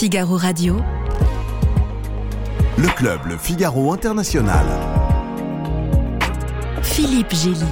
[0.00, 0.78] Figaro Radio.
[2.78, 4.64] Le club Le Figaro International.
[6.82, 7.66] Philippe Gély.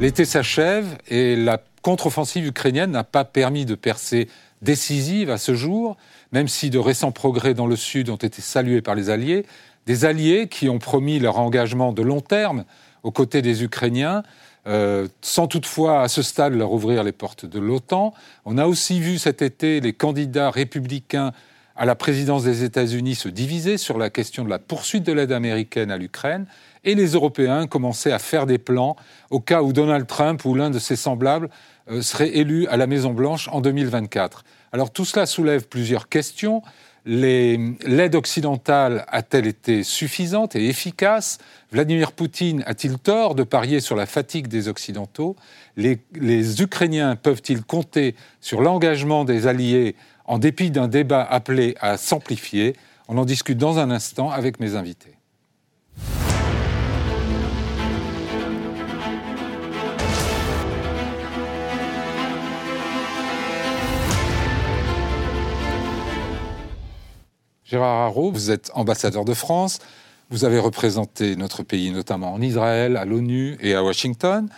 [0.00, 4.26] L'été s'achève et la contre-offensive ukrainienne n'a pas permis de percer
[4.62, 5.98] décisive à ce jour,
[6.32, 9.44] même si de récents progrès dans le Sud ont été salués par les Alliés,
[9.84, 12.64] des Alliés qui ont promis leur engagement de long terme
[13.02, 14.22] aux côtés des Ukrainiens,
[14.68, 18.12] euh, sans toutefois à ce stade leur ouvrir les portes de l'OTAN.
[18.44, 21.32] On a aussi vu cet été les candidats républicains
[21.74, 25.30] à la présidence des États-Unis se diviser sur la question de la poursuite de l'aide
[25.30, 26.46] américaine à l'Ukraine,
[26.84, 28.96] et les Européens commençaient à faire des plans
[29.30, 31.48] au cas où Donald Trump ou l'un de ses semblables
[31.90, 34.44] euh, serait élu à la Maison-Blanche en 2024.
[34.72, 36.62] Alors tout cela soulève plusieurs questions.
[37.10, 41.38] L'aide occidentale a-t-elle été suffisante et efficace?
[41.72, 45.34] Vladimir Poutine a-t-il tort de parier sur la fatigue des Occidentaux?
[45.78, 46.02] Les,
[46.60, 52.76] Ukrainiens peuvent-ils compter sur l'engagement des Alliés en dépit d'un débat appelé à s'amplifier?
[53.08, 55.14] On en discute dans un instant avec mes invités.
[67.70, 69.78] Gérard Haro, vous êtes ambassadeur de France.
[70.30, 74.48] Vous avez représenté notre pays notamment en Israël, à l'ONU et à Washington.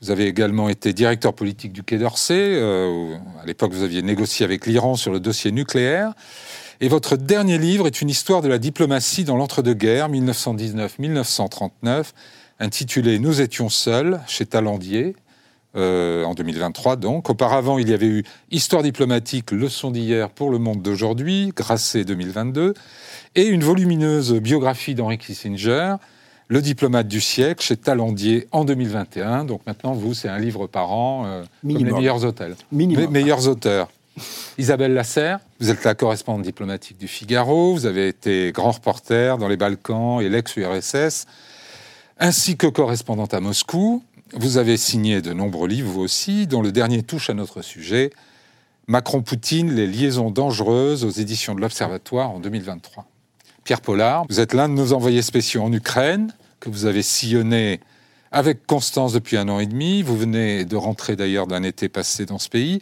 [0.00, 2.38] Vous avez également été directeur politique du Quai d'Orsay.
[2.38, 6.12] Euh, à l'époque, vous aviez négocié avec l'Iran sur le dossier nucléaire.
[6.80, 12.12] Et votre dernier livre est une histoire de la diplomatie dans l'entre-deux-guerres, 1919-1939,
[12.60, 15.16] intitulé Nous étions seuls, chez Talandier,
[15.74, 17.30] euh, en 2023 donc.
[17.30, 22.74] Auparavant, il y avait eu Histoire diplomatique, leçon d'hier pour le monde d'aujourd'hui, Grasset 2022,
[23.34, 25.96] et une volumineuse biographie d'Henri Kissinger,
[26.48, 29.46] Le diplomate du siècle, chez Talandier en 2021.
[29.46, 32.56] Donc maintenant, vous, c'est un livre par an, euh, comme les meilleurs hôtels.
[32.70, 33.10] Minimum.
[33.10, 33.88] meilleurs auteurs.
[34.58, 39.48] Isabelle Lasserre, vous êtes la correspondante diplomatique du Figaro, vous avez été grand reporter dans
[39.48, 41.26] les Balkans et l'ex-URSS,
[42.18, 44.02] ainsi que correspondante à Moscou.
[44.34, 48.10] Vous avez signé de nombreux livres, vous aussi, dont le dernier touche à notre sujet,
[48.86, 53.06] Macron-Poutine, les liaisons dangereuses aux éditions de l'Observatoire en 2023.
[53.64, 57.80] Pierre Pollard, vous êtes l'un de nos envoyés spéciaux en Ukraine, que vous avez sillonné
[58.30, 60.02] avec constance depuis un an et demi.
[60.02, 62.80] Vous venez de rentrer d'ailleurs d'un été passé dans ce pays.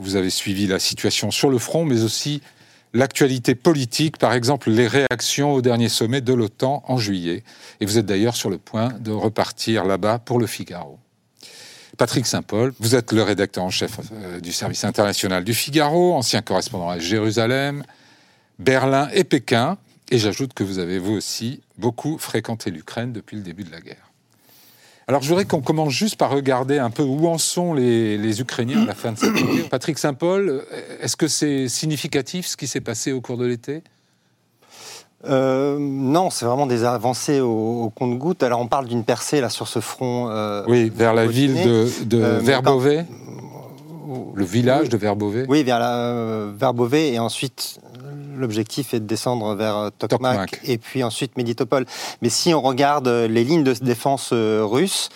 [0.00, 2.42] Vous avez suivi la situation sur le front, mais aussi
[2.94, 7.42] l'actualité politique, par exemple les réactions au dernier sommet de l'OTAN en juillet.
[7.80, 10.98] Et vous êtes d'ailleurs sur le point de repartir là-bas pour le Figaro.
[11.98, 16.40] Patrick Saint-Paul, vous êtes le rédacteur en chef euh, du service international du Figaro, ancien
[16.40, 17.84] correspondant à Jérusalem,
[18.58, 19.76] Berlin et Pékin.
[20.10, 23.80] Et j'ajoute que vous avez vous aussi beaucoup fréquenté l'Ukraine depuis le début de la
[23.80, 24.11] guerre.
[25.12, 28.40] Alors je voudrais qu'on commence juste par regarder un peu où en sont les, les
[28.40, 29.62] Ukrainiens à la fin de cette année.
[29.70, 30.64] Patrick Saint-Paul,
[31.02, 33.82] est-ce que c'est significatif ce qui s'est passé au cours de l'été?
[35.26, 38.42] Euh, non, c'est vraiment des avancées au, au compte-goutte.
[38.42, 40.30] Alors on parle d'une percée là sur ce front.
[40.30, 43.04] Euh, oui, vers la ville de, de Euh, Verbové,
[44.34, 45.44] le village de Verbové.
[45.46, 47.80] Oui, vers la euh, Verbové et ensuite
[48.36, 50.60] l'objectif est de descendre vers euh, Tokmak, Tokmak.
[50.64, 51.86] et puis ensuite Méditopol.
[52.22, 55.08] Mais si on regarde euh, les lignes de défense euh, russes,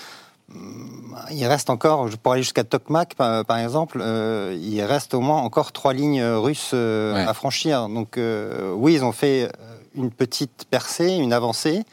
[0.53, 5.21] hum, il reste encore, je pourrais aller jusqu'à Tokmak par, exemple, euh, il reste au
[5.21, 7.23] moins encore trois lignes russes euh, Ouais.
[7.27, 7.89] à franchir.
[7.89, 9.51] Donc euh, oui, ils ont fait
[9.95, 11.85] une petite percée, une avancée,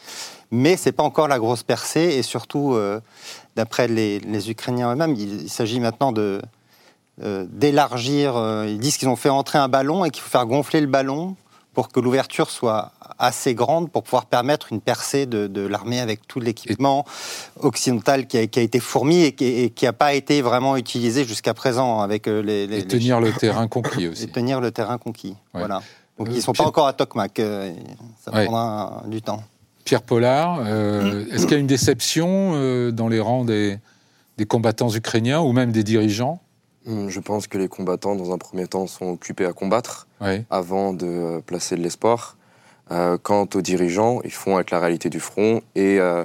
[0.52, 2.78] mais c'est pas encore la grosse percée et surtout,
[3.56, 6.42] d'après les, les Ukrainiens eux-mêmes, il, il s'agit maintenant de
[7.22, 8.36] euh, d'élargir.
[8.36, 10.88] euh, ils disent qu'ils ont fait entrer un ballon et qu'il faut faire gonfler le
[10.88, 11.36] ballon
[11.74, 16.28] pour que l'ouverture soit assez grande pour pouvoir permettre une percée de, de l'armée avec
[16.28, 17.04] tout l'équipement
[17.60, 21.54] occidental qui a, qui a été fourni et qui n'a pas été vraiment utilisé jusqu'à
[21.54, 24.28] présent avec euh, les, les- Et les tenir le terrain conquis et aussi.
[24.32, 25.36] tenir le terrain conquis.
[25.54, 25.60] Ouais.
[25.62, 25.82] Voilà.
[26.20, 27.38] Donc Euh, ils ne sont Pierre- pas encore à Tokmak.
[27.38, 28.46] ça Ouais.
[28.46, 29.42] prendra du temps.
[29.86, 33.80] Pierre Pollard, euh, est-ce qu'il y a une déception euh, dans les rangs des,
[34.38, 36.40] des combattants ukrainiens ou même des dirigeants?
[36.86, 40.44] Je pense que les combattants, dans un premier temps, sont occupés à combattre Oui.
[40.50, 42.36] avant de euh, placer de l'espoir.
[42.92, 46.24] Euh, quant aux dirigeants, ils font avec la réalité du front et euh,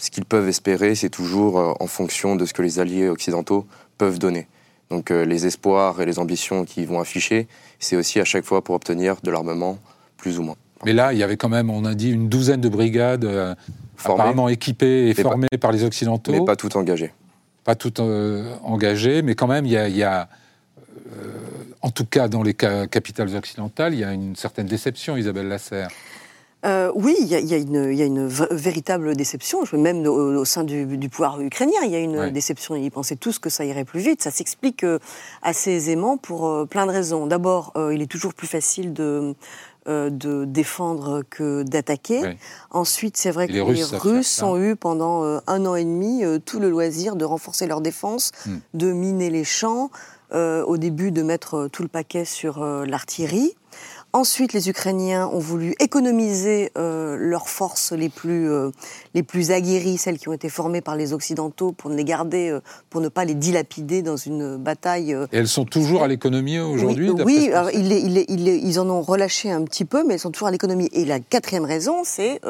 [0.00, 3.66] ce qu'ils peuvent espérer, c'est toujours euh, en fonction de ce que les alliés occidentaux
[3.98, 4.48] peuvent donner.
[4.90, 7.46] Donc les espoirs et les ambitions qu'ils vont afficher,
[7.78, 9.78] c'est aussi à chaque fois pour obtenir de l'armement,
[10.16, 10.56] plus ou moins.
[10.84, 13.24] Mais là, il y avait quand même, on a dit, une douzaine de brigades
[13.94, 16.32] Formés, apparemment équipées et pas- formées par les Occidentaux.
[16.32, 17.12] mais pas tout engagés.
[17.64, 20.28] Pas tout euh, engagé, mais quand même, il y a, il y a,
[21.12, 21.26] euh,
[21.82, 25.48] en tout cas dans les ca- capitales occidentales, il y a une certaine déception, Isabelle
[25.48, 25.88] Lasserre.
[26.66, 30.06] Euh, oui, il y, a- y une, il y a une v- véritable déception, même
[30.06, 32.30] au, au sein du, du pouvoir ukrainien, il y a une Ouais.
[32.30, 32.76] déception.
[32.76, 34.20] Ils pensaient tous que ça irait plus vite.
[34.22, 34.84] Ça s'explique
[35.40, 37.26] assez aisément pour plein de raisons.
[37.26, 39.34] D'abord, euh, il est toujours plus facile de,
[39.88, 42.20] euh, de défendre que d'attaquer.
[42.20, 42.38] Ouais.
[42.70, 46.22] Ensuite, c'est vrai Et que les Russes ont eu pendant euh, un an et demi
[46.22, 48.58] euh, tout le loisir de renforcer leur défense, Hmm.
[48.74, 49.90] de miner les champs,
[50.32, 53.56] au début de mettre tout le paquet sur l'artillerie.
[54.12, 58.70] Ensuite, les Ukrainiens ont voulu économiser euh, leurs forces les plus, euh,
[59.14, 62.50] les plus aguerries, celles qui ont été formées par les Occidentaux, pour ne les garder,
[62.50, 62.60] euh,
[62.90, 65.16] pour ne pas les dilapider dans une bataille.
[65.30, 69.62] Et elles sont toujours à l'économie aujourd'hui oui, oui, alors, ils, en ont relâché un
[69.62, 70.88] petit peu, mais ils sont toujours à l'économie.
[70.92, 72.40] Et la quatrième raison, c'est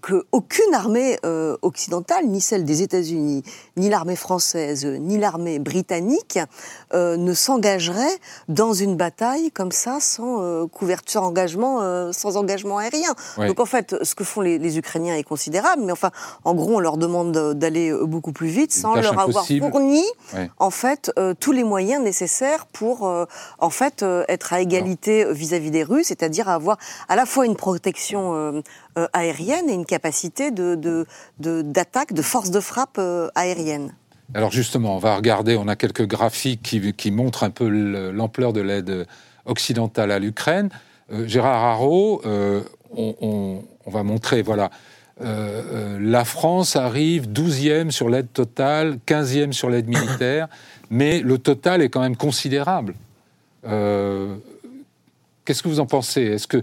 [0.00, 1.16] qu'aucune armée
[1.62, 3.44] occidentale, ni celle des États-Unis,
[3.76, 6.40] ni l'armée française, ni l'armée britannique,
[6.92, 8.18] ne s'engagerait
[8.48, 13.14] dans une bataille comme ça, sans euh, couverture, engagement, euh, sans engagement aérien.
[13.48, 16.10] Donc en fait, ce que font les, les Ukrainiens est considérable, mais enfin,
[16.44, 20.04] en gros, on leur demande de- d'aller euh, beaucoup plus vite sans leur avoir fourni
[20.58, 23.02] en fait euh, tous les moyens nécessaires pour
[23.58, 26.76] en fait être à égalité vis-à-vis des Russes, c'est-à-dire avoir
[27.08, 28.62] à la fois une protection
[29.12, 31.06] aérienne et une capacité de de-
[31.38, 33.00] de- d'attaque, de, force de frappe
[33.34, 33.94] aérienne.
[34.34, 38.12] Alors justement, on va regarder, on a quelques graphiques qui, qui montrent un peu le-
[38.12, 39.06] l'ampleur de l'aide
[39.50, 40.70] occidentale à l'Ukraine.
[41.12, 42.62] Euh, Gérard Haro, euh,
[42.96, 44.70] on, on- va montrer, voilà,
[45.20, 50.46] euh, la France arrive 12e sur l'aide totale, 15e sur l'aide militaire,
[50.90, 52.94] mais le total est quand même considérable.
[55.44, 56.22] Qu'est-ce que vous en pensez?
[56.22, 56.62] Est-ce que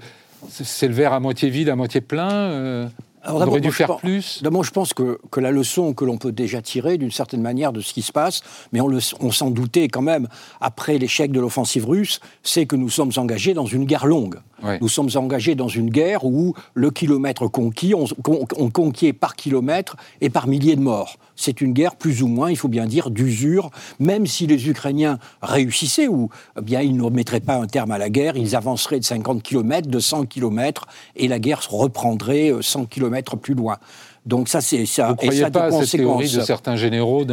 [0.50, 2.90] c'est- le verre à moitié vide, à moitié plein?
[3.24, 6.06] Alors On aurait dû faire pense- plus D'abord, je pense que, que la leçon que
[6.06, 8.42] l'on peut déjà tirer d'une certaine manière de ce qui se passe,
[8.72, 10.28] mais on, on s'en doutait quand même
[10.62, 14.36] après l'échec de l'offensive russe, c'est que nous sommes engagés dans une guerre longue.
[14.82, 19.36] Nous sommes engagés dans une guerre où le kilomètre conquis, on, on- on conquiert par
[19.36, 21.18] kilomètre et par milliers de morts.
[21.36, 23.70] C'est une guerre plus ou moins, il faut bien dire, d'usure.
[24.00, 28.00] Même si les Ukrainiens réussissaient, ou eh bien ils ne mettraient pas un terme à
[28.00, 32.52] la guerre, ils avanceraient de 50 km, de 100 km, et la guerre se reprendrait
[32.52, 33.07] euh, 100 km
[33.38, 33.78] plus loin.
[34.26, 35.08] Donc ça, c'est ça.
[35.08, 37.24] Vous et croyez ça pas à cette théorie de certains généraux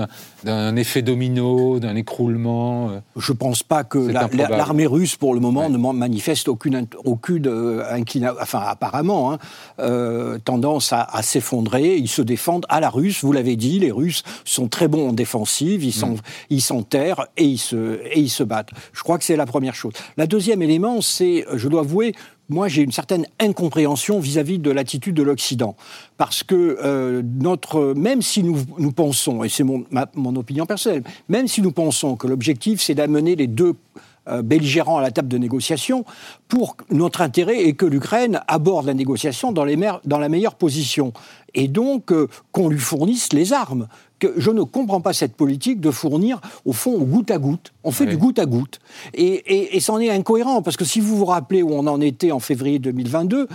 [0.45, 5.41] d'un- effet domino, d'un écroulement euh, Je pense pas que la- l'armée russe, pour le
[5.41, 5.69] moment, Ouais.
[5.71, 9.39] ne man- manifeste aucune, aucune euh, inclina- enfin apparemment, hein,
[9.81, 11.97] euh, tendance à, à s'effondrer.
[11.97, 15.13] Ils se défendent à la russe, vous l'avez dit, les Russes sont très bons en
[15.13, 15.93] défensive, ils Mm.
[15.93, 16.15] s'en-
[16.51, 18.71] ils s'enterrent et ils, se, et ils se battent.
[18.93, 19.95] Je crois que c'est la première chose.
[20.17, 22.15] La deuxième élément, c'est, je dois avouer,
[22.49, 25.77] moi j'ai une certaine incompréhension vis-à-vis de l'attitude de l'Occident.
[26.17, 29.85] Parce que euh, même si nous, pensons, et c'est mon,
[30.37, 33.75] opinion personnelle, même si nous pensons que l'objectif c'est d'amener les deux
[34.27, 36.05] euh, belligérants à la table de négociation,
[36.49, 41.13] pour notre intérêt est que l'Ukraine aborde la négociation dans, la meilleure position.
[41.55, 43.87] Et donc euh, qu'on lui fournisse les armes.
[44.39, 47.74] Je ne comprends pas cette politique de fournir, au fond, goutte à goutte.
[47.85, 48.11] On fait Oui.
[48.11, 48.79] du goutte à goutte.
[49.13, 52.01] Et, et, et c'en est incohérent, parce que si vous vous rappelez où on en
[52.01, 53.47] était en février 2022,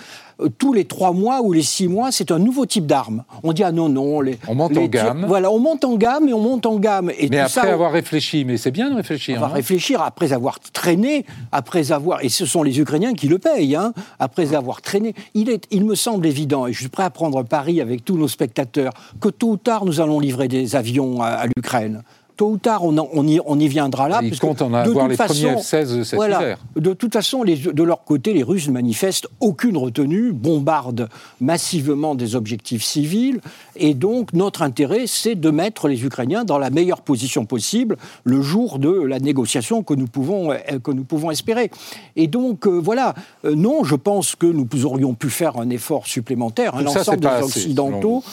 [0.42, 3.24] euh, tous les trois mois ou les six mois, c'est un nouveau type d'arme.
[3.44, 4.22] On dit, ah non, non.
[4.22, 5.26] Les, On monte les en gamme.
[5.28, 7.10] Voilà, on monte en gamme et on monte en gamme.
[7.18, 9.40] Et Mais tout après ça, avoir réfléchi, mais c'est bien de on réfléchir.
[9.40, 9.50] va hein.
[9.50, 13.94] réfléchir après avoir traîné, après avoir, et ce sont les Ukrainiens qui le payent, hein,
[14.20, 15.14] après avoir traîné.
[15.34, 18.18] Il, est, il me semble évident, et je suis prêt à prendre Paris avec tous
[18.18, 22.04] nos spectateurs, que tôt ou tard nous allons livrer des avions à, à l'Ukraine.
[22.40, 24.22] Tôt ou tard, on, en- on y, on y viendra là.
[24.24, 26.58] Ils comptent en de avoir les façon, premiers F-16 cet voilà, hiver.
[26.78, 31.10] De toute façon, les- de leur côté, les Russes ne manifestent aucune retenue, bombardent
[31.42, 33.42] massivement des objectifs civils,
[33.76, 38.42] et donc notre intérêt, c'est de mettre les Ukrainiens dans la meilleure position possible le
[38.42, 41.72] jour de la négociation que nous pouvons, euh, que nous pouvons espérer.
[42.16, 46.08] Et donc, euh, voilà, Euh, non, je pense que nous aurions pu faire un effort
[46.08, 46.76] supplémentaire.
[46.76, 48.24] hein, L'ensemble des assez, Occidentaux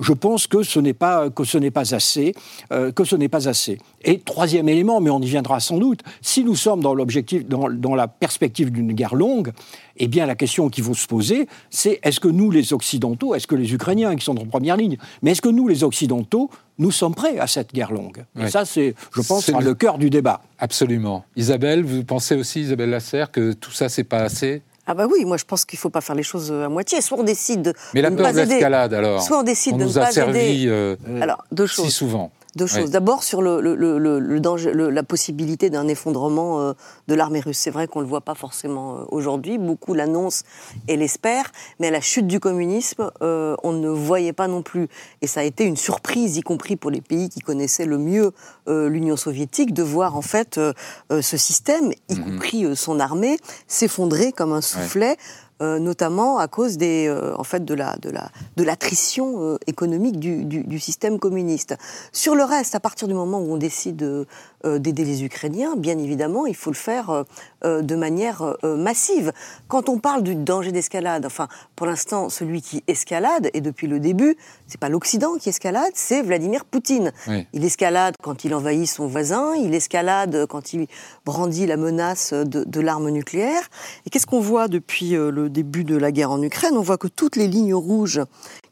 [0.00, 2.34] je pense que ce n'est pas que ce n'est pas assez,
[2.72, 3.78] euh, que ce n'est pas assez.
[4.04, 7.68] Et troisième élément, mais on y viendra sans doute, si nous sommes dans l'objectif, dans,
[7.70, 9.52] dans la perspective d'une guerre longue,
[9.96, 13.46] eh bien la question qu'il faut se poser, c'est est-ce que nous les Occidentaux, est-ce
[13.46, 16.92] que les Ukrainiens qui sont en première ligne, mais est-ce que nous les Occidentaux, nous
[16.92, 18.24] sommes prêts à cette guerre longue?
[18.38, 20.40] Et ça, c'est, je pense, C'est le- le cœur du débat.
[20.58, 21.24] Absolument.
[21.36, 24.62] Isabelle, vous pensez aussi, Isabelle Lasserre, que tout ça, c'est pas assez?
[24.90, 26.68] Ah bah oui, moi je pense qu'il ne faut pas faire les choses euh, à
[26.70, 27.00] moitié.
[27.02, 29.42] Soit on décide de, Mais la de ne peur pas de l'escalade, alors Soit on
[29.42, 30.64] décide On de ne nous a servi aider.
[30.68, 31.94] euh, Alors, deux si choses.
[31.94, 32.30] souvent.
[32.56, 32.84] Deux choses.
[32.84, 32.90] Ouais.
[32.90, 36.72] D'abord, sur le, le- le- le- danger, le- la possibilité d'un effondrement euh,
[37.06, 37.58] de l'armée russe.
[37.58, 39.58] C'est vrai qu'on ne le voit pas forcément euh, aujourd'hui.
[39.58, 40.44] Beaucoup l'annoncent
[40.88, 41.52] et l'espèrent.
[41.78, 44.88] Mais à la chute du communisme, euh, on ne voyait pas non plus.
[45.22, 48.32] Et ça a été une surprise, y compris pour les pays qui connaissaient le mieux
[48.68, 50.72] euh, l'Union soviétique, de voir en fait euh,
[51.12, 52.24] euh, ce système, y Mhm.
[52.24, 55.16] compris euh, son armée, s'effondrer comme un soufflet.
[55.60, 59.58] Euh, notamment à cause des, euh, en fait, de la, de la, de l'attrition euh,
[59.66, 61.76] économique du, du, du système communiste.
[62.12, 64.24] Sur le reste, à partir du moment où on décide euh,
[64.64, 67.22] d'aider les Ukrainiens, bien évidemment, il faut le faire euh,
[67.64, 69.32] euh, de manière euh, massive.
[69.68, 74.00] Quand on parle du danger d'escalade, enfin, pour l'instant, celui qui escalade, et depuis le
[74.00, 74.36] début,
[74.66, 77.12] c'est pas l'Occident qui escalade, c'est Vladimir Poutine.
[77.28, 77.46] Oui.
[77.52, 80.88] Il escalade quand il envahit son voisin, il escalade quand il
[81.24, 83.68] brandit la menace de, de l'arme nucléaire.
[84.06, 86.76] Et qu'est-ce qu'on voit depuis euh, le début de la guerre en Ukraine?
[86.76, 88.20] On voit que toutes les lignes rouges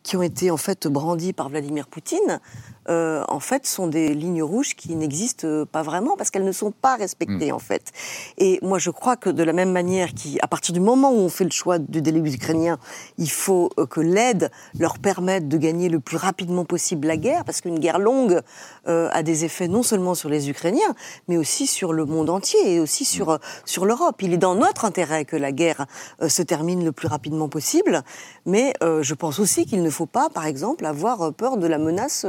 [0.02, 2.40] qui ont été en fait brandies par Vladimir Poutine,
[2.88, 6.70] euh, en fait, sont des lignes rouges qui n'existent pas vraiment parce qu'elles ne sont
[6.70, 7.92] pas respectées en fait.
[8.38, 11.28] Et moi, je crois que de la même manière qu'à partir du moment où on
[11.28, 12.78] fait le choix du délai ukrainien,
[13.18, 17.44] il faut euh, que l'aide leur permette de gagner le plus rapidement possible la guerre,
[17.44, 18.40] parce qu'une guerre longue
[18.88, 20.94] euh, a des effets non seulement sur les Ukrainiens,
[21.28, 24.22] mais aussi sur le monde entier et aussi sur, euh, sur l'Europe.
[24.22, 25.86] Il est dans notre intérêt que la guerre
[26.22, 28.02] euh, se termine le plus rapidement possible,
[28.44, 31.66] mais euh, je pense aussi qu'il ne faut pas, par exemple, avoir euh, peur de
[31.66, 32.26] la menace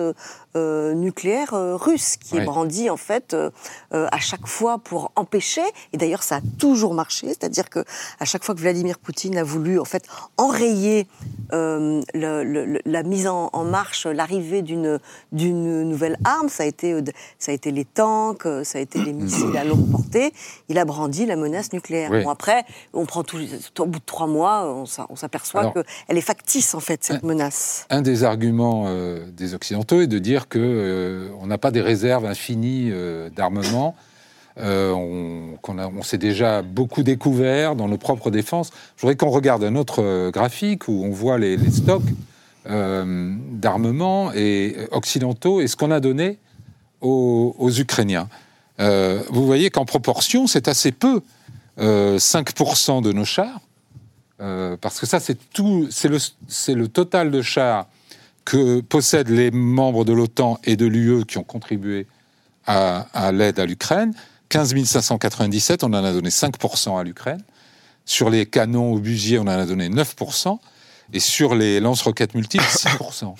[0.58, 2.42] euh, nucléaire euh, russe, qui Oui.
[2.42, 3.50] est brandie en fait euh,
[3.92, 5.62] à chaque fois pour empêcher,
[5.94, 7.82] et d'ailleurs ça a toujours marché, c'est-à-dire que
[8.20, 10.04] à chaque fois que Vladimir Poutine a voulu en fait
[10.38, 11.08] enrayer
[11.52, 15.00] le- le- la mise en, en marche, l'arrivée d'une
[15.32, 16.88] d'une nouvelle arme, ça a été
[17.40, 20.34] ça a été les tanks, ça a été les missiles à longue portée.
[20.70, 22.10] Il a brandi la menace nucléaire.
[22.12, 22.24] Oui.
[22.24, 23.38] Bon après, on prend tout,
[23.80, 27.24] au bout de trois mois, on s'a- on s'aperçoit qu'elle est factice en fait cette
[27.24, 27.86] menace.
[27.90, 28.86] Un des arguments
[29.42, 33.96] des Occidentaux est de dire que euh, n'a pas des réserves infinies euh, d'armement,
[34.60, 38.72] euh, on, qu'on s'est déjà beaucoup découvert dans nos propres défenses.
[38.96, 42.04] Je voudrais qu'on regarde un autre euh, graphique où on voit les, stocks
[42.70, 46.38] d'armement et occidentaux et ce qu'on a donné
[47.00, 48.28] aux, Ukrainiens.
[48.78, 51.22] Vous voyez qu'en proportion, c'est assez peu.
[51.80, 53.62] Euh, 5% de nos chars,
[54.38, 55.38] parce que ça, c'est
[56.74, 57.88] le total de chars
[58.48, 62.08] que possèdent les membres de l'OTAN et de l'UE qui ont contribué
[62.66, 64.14] à, l'aide à l'Ukraine.
[64.48, 67.44] 15 597, on en a donné 5% à l'Ukraine.
[68.06, 70.60] Sur les canons obusiers, on en a donné 9%.
[71.12, 73.36] Et sur les lance-roquettes multiples, 6%.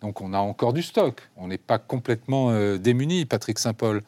[0.00, 1.28] Donc on a encore du stock.
[1.36, 4.02] On n'est pas complètement euh, démunis, Patrick Saint-Paul.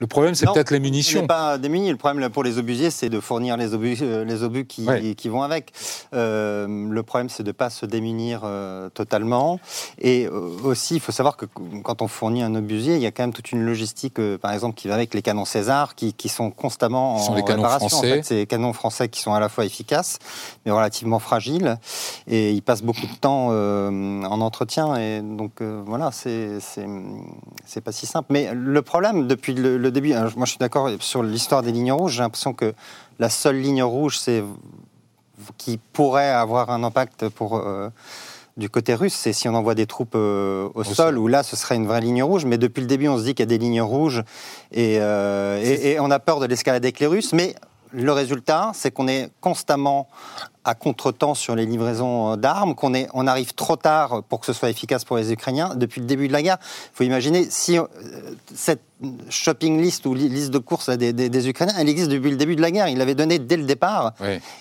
[0.00, 1.20] Le problème, c'est peut-être les On munitions.
[1.22, 1.90] n'est pas démunis.
[1.90, 4.84] Le problème là, pour les obusiers, c'est de fournir les obus, euh, les obus qui,
[4.86, 5.14] Ouais.
[5.14, 5.72] qui vont avec.
[6.12, 9.60] Euh, le problème, c'est de ne pas se démunir euh, totalement.
[9.98, 11.46] Et aussi, il faut savoir que
[11.82, 14.52] quand on fournit un obusier, il y a quand même toute une logistique, euh, par
[14.52, 17.42] exemple, qui va avec les canons César, qui, qui sont constamment Qui sont en les
[17.44, 17.88] canons réparation.
[17.88, 18.12] français.
[18.12, 20.18] En fait, c'est les canons français qui sont à la fois efficaces,
[20.66, 21.78] mais relativement fragiles.
[22.26, 24.96] Et ils passent beaucoup de temps en entretien.
[24.96, 26.60] Et donc, voilà, c'est
[27.84, 28.26] pas si simple.
[28.30, 31.70] Mais le problème, depuis le, le début, hein, moi je suis d'accord sur l'histoire des
[31.72, 32.74] lignes rouges, j'ai l'impression que
[33.18, 34.42] la seule ligne rouge, c'est
[35.58, 37.56] qui pourrait avoir un impact pour.
[37.56, 37.88] euh,
[38.56, 41.18] du côté russe, c'est si on envoie des troupes euh, au, sol, sol.
[41.18, 42.44] où là, ce serait une vraie ligne rouge.
[42.44, 44.22] Mais depuis le début, on se dit qu'il y a des lignes rouges
[44.70, 47.32] et, euh, et- et on a peur de l'escalade avec les Russes.
[47.32, 47.56] Mais
[47.90, 50.06] le résultat, c'est qu'on est constamment
[50.64, 54.52] à contre-temps sur les livraisons euh, d'armes, qu'on on arrive trop tard pour que ce
[54.52, 56.58] soit efficace pour les Ukrainiens depuis le début de la guerre.
[56.60, 57.84] Il faut imaginer si euh,
[58.54, 58.80] cette
[59.28, 62.36] shopping list ou li- liste de courses des, des- des Ukrainiens, elle existe depuis le
[62.36, 62.88] début de la guerre.
[62.88, 64.14] Ils l'avaient donnée dès le départ.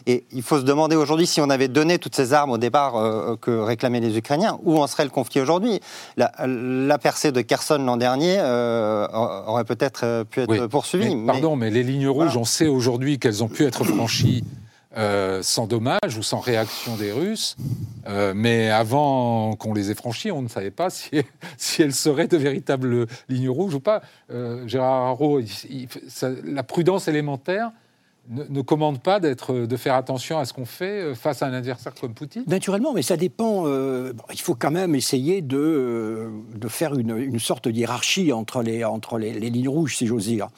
[0.06, 2.98] Et il faut se demander aujourd'hui si on avait donné toutes ces armes au départ
[2.98, 5.80] euh, que réclamaient les Ukrainiens, où en serait le conflit aujourd'hui?
[6.18, 9.08] La, la percée de Kherson l'an dernier euh,
[9.48, 10.68] aurait peut-être pu être Oui.
[10.68, 11.16] poursuivie.
[11.16, 12.40] Mais, pardon, mais les lignes rouges, Voilà.
[12.42, 14.44] on sait aujourd'hui qu'elles ont pu être franchies
[14.96, 17.56] euh, sans dommage ou sans réaction des Russes.
[18.08, 20.90] Euh, mais avant qu'on les ait franchies, on ne savait pas
[21.58, 24.02] si, elles seraient de véritables lignes rouges ou pas.
[24.32, 25.40] Euh, Gérard Haro,
[26.44, 27.72] la prudence élémentaire
[28.30, 32.14] ne, commande pas de faire attention à ce qu'on fait face à un adversaire comme
[32.14, 32.44] Poutine.
[32.48, 33.66] Naturellement, mais ça dépend.
[33.68, 36.30] il faut quand même essayer de,
[36.70, 40.50] faire une, sorte de hiérarchie entre entre les lignes rouges, si j'ose dire.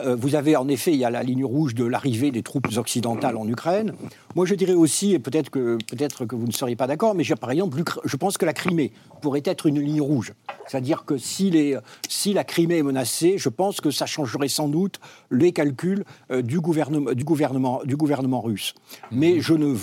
[0.00, 2.68] Euh, vous avez en effet, il y a la ligne rouge de l'arrivée des troupes
[2.76, 3.94] occidentales en Ukraine.
[4.34, 7.24] Moi, je dirais aussi, et peut-être que, peut-être que vous ne seriez pas d'accord, mais
[7.40, 10.32] par exemple, je pense que la Crimée pourrait être une ligne rouge.
[10.66, 11.76] C'est-à-dire que si, les,
[12.08, 16.42] si la Crimée est menacée, je pense que ça changerait sans doute les calculs euh,
[16.42, 18.74] du, gouvernement, du, gouvernement, du gouvernement russe.
[19.10, 19.74] Mais je ne,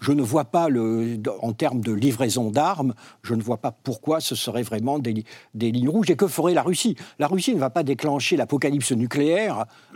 [0.00, 4.20] je ne vois pas, le, en termes de livraison d'armes, je ne vois pas pourquoi
[4.20, 5.24] ce serait vraiment des,
[5.54, 6.96] des lignes rouges et que ferait la Russie?
[7.18, 9.37] La Russie ne va pas déclencher l'apocalypse nucléaire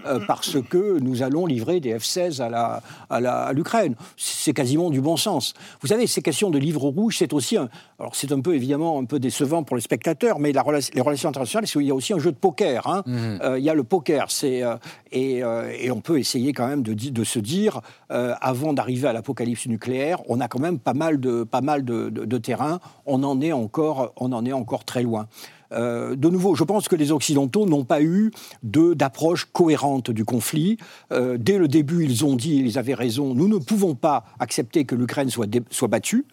[0.07, 3.95] euh, parce que nous allons livrer des F-16 à la- à la- à l'Ukraine.
[4.17, 5.55] c'est quasiment du bon sens.
[5.81, 7.69] Vous savez, ces questions de livre rouge, c'est aussi un.
[7.99, 11.01] Alors, c'est un peu évidemment un peu décevant pour les spectateurs, mais la rela- les
[11.01, 12.87] relations internationales, c'est- il y a aussi un jeu de poker.
[12.87, 13.03] hein.
[13.07, 14.77] Euh, il y a le poker, c'est euh,
[15.13, 15.43] et,
[15.81, 17.81] et on peut essayer quand même de, de se dire,
[18.11, 22.09] avant d'arriver à l'apocalypse nucléaire, on a quand même pas mal de pas mal de,
[22.11, 22.81] de- de terrain.
[23.07, 25.27] On en est encore, on en est encore très loin.
[25.73, 28.31] Euh, de nouveau, je pense que les Occidentaux n'ont pas eu
[28.63, 30.79] d'approche cohérente du conflit.
[31.13, 34.85] Euh, dès le début, ils ont dit, ils avaient raison, nous ne pouvons pas accepter
[34.85, 36.25] que l'Ukraine soit battue.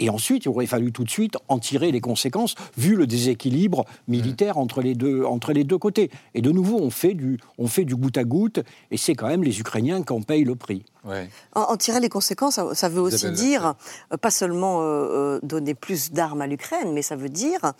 [0.00, 3.84] Et ensuite, il aurait fallu tout de suite en tirer les conséquences, vu le déséquilibre
[4.08, 6.10] militaire entre, les deux, entre les deux côtés.
[6.34, 9.28] Et de nouveau, on fait du, on fait du goutte à goutte, et c'est quand
[9.28, 10.84] même les Ukrainiens qui en payent le prix.
[11.04, 11.28] Ouais.
[11.54, 13.74] En, en tirer les conséquences, ça, ça veut aussi dire,
[14.12, 17.72] euh, pas seulement euh, euh, donner plus d'armes à l'Ukraine, mais ça veut dire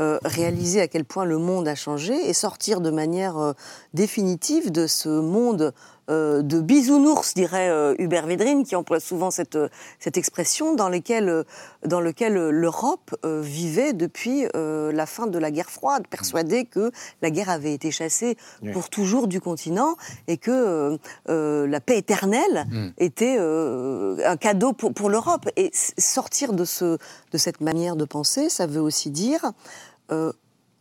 [0.00, 3.52] euh, réaliser à quel point le monde a changé et sortir de manière euh,
[3.94, 5.72] définitive de ce monde
[6.10, 9.68] euh, de bisounours, dirait euh, Hubert Védrine, qui emploie souvent cette, euh,
[9.98, 11.44] cette expression, dans, lesquelles,
[11.86, 16.90] dans lequel l'Europe vivait depuis la fin de la guerre froide, persuadée que
[17.22, 18.72] la guerre avait été chassée Oui.
[18.72, 19.96] pour toujours du continent
[20.28, 22.88] et que la paix éternelle Mm.
[22.98, 25.48] était un cadeau pour, pour l'Europe.
[25.56, 26.98] Et sortir de, ce,
[27.32, 29.52] de cette manière de penser, ça veut aussi dire,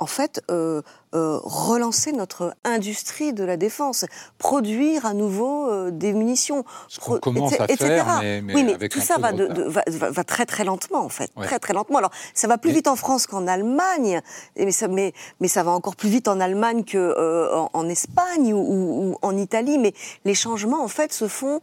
[0.03, 0.81] en fait, euh,
[1.15, 4.03] euh, relancer notre industrie de la défense,
[4.37, 6.65] produire à nouveau euh, des munitions.
[6.97, 7.77] Pro- commence à etc.
[7.85, 9.57] faire, mais- mais oui, mais avec tout ça va, de de- retard.
[9.65, 11.45] de- va, va- va très très lentement en fait, Ouais.
[11.45, 11.99] très très lentement.
[11.99, 14.19] Alors ça va plus Mais- vite en France qu'en Allemagne,
[14.57, 17.03] mais ça, mais, mais ça va encore plus vite en Allemagne que
[17.55, 19.77] en, en Espagne ou, ou- ou en Italie.
[19.77, 19.93] Mais
[20.25, 21.61] les changements en fait se font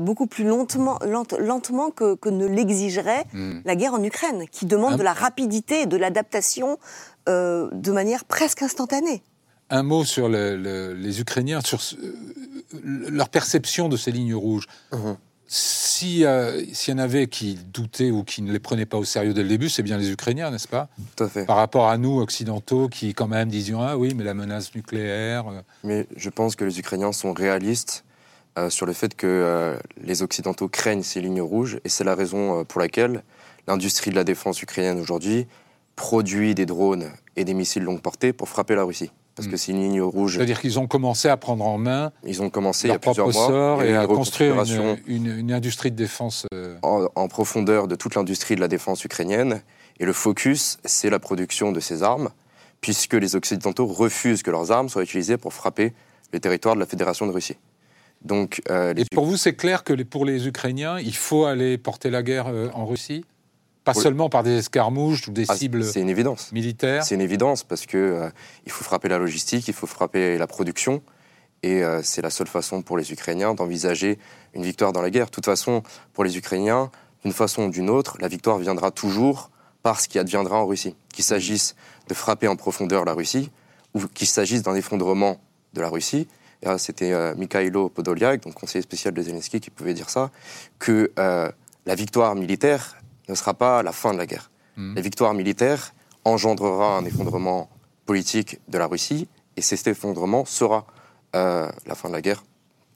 [0.00, 3.60] beaucoup plus lentement, lente- lentement que, que ne l'exigerait Mm.
[3.64, 6.76] la guerre en Ukraine, qui demande Un- de la rapidité et de l'adaptation
[7.28, 9.22] euh, de manière presque instantanée.
[9.70, 12.14] Un mot sur le- le- les Ukrainiens, sur ce- euh,
[13.10, 14.66] leur perception de ces lignes rouges.
[15.46, 19.04] Si, euh, S'il y en avait qui doutaient ou qui ne les prenaient pas au
[19.04, 21.44] sérieux dès le début, c'est bien les Ukrainiens, n'est-ce pas Tout à fait.
[21.44, 25.46] Par rapport à nous, occidentaux, qui quand même disions Ah oui, mais la menace nucléaire.
[25.48, 28.04] euh, Mais je pense que les Ukrainiens sont réalistes
[28.58, 32.14] euh, sur le fait que euh, les Occidentaux craignent ces lignes rouges, et c'est la
[32.14, 33.22] raison euh, pour laquelle
[33.68, 35.46] l'industrie de la défense ukrainienne aujourd'hui
[35.96, 39.10] produit des drones et des missiles longue portée pour frapper la Russie.
[39.36, 40.36] Parce que c'est une ligne rouge.
[40.36, 43.26] C'est-à-dire qu'ils ont commencé à prendre en main Ils ont commencé il y a plusieurs
[43.32, 43.48] mois.
[43.48, 46.46] sort et à construire une, une- une industrie de défense.
[46.54, 49.60] euh, en, en profondeur de toute l'industrie de la défense ukrainienne.
[49.98, 52.30] Et le focus, c'est la production de ces armes,
[52.80, 55.92] puisque les Occidentaux refusent que leurs armes soient utilisées pour frapper
[56.32, 57.56] le territoire de la Fédération de Russie.
[58.24, 61.44] Donc, euh, les Et pour vous, c'est clair que les- pour les Ukrainiens, il faut
[61.44, 63.24] aller porter la guerre euh, en Russie?
[63.84, 64.02] Pas Oui.
[64.02, 66.50] seulement par des escarmouches ou des Ah, cibles c'est une évidence.
[66.52, 68.30] militaires C'est une évidence parce que euh,
[68.64, 71.02] il faut frapper la logistique, il faut frapper la production,
[71.62, 74.18] et euh, c'est la seule façon pour les Ukrainiens d'envisager
[74.54, 75.26] une victoire dans la guerre.
[75.26, 75.82] De toute façon,
[76.14, 76.90] pour les Ukrainiens,
[77.24, 79.50] d'une façon ou d'une autre, la victoire viendra toujours
[79.82, 80.94] par ce qui adviendra en Russie.
[81.12, 81.74] Qu'il s'agisse
[82.08, 83.50] de frapper en profondeur la Russie,
[83.94, 85.36] ou qu'il s'agisse d'un effondrement
[85.74, 86.26] de la Russie.
[86.62, 90.30] Là, C'était euh, Mikhailo Podolyak, donc conseiller spécial de Zelensky, qui pouvait dire ça,
[90.78, 91.50] que euh,
[91.84, 92.96] la victoire militaire
[93.28, 94.50] ne sera pas la fin de la guerre.
[94.76, 94.94] Mhm.
[94.96, 95.92] La victoire militaire
[96.24, 97.68] engendrera un effondrement
[98.06, 100.86] politique de la Russie, et cet effondrement sera
[101.36, 102.42] euh, la fin de la guerre.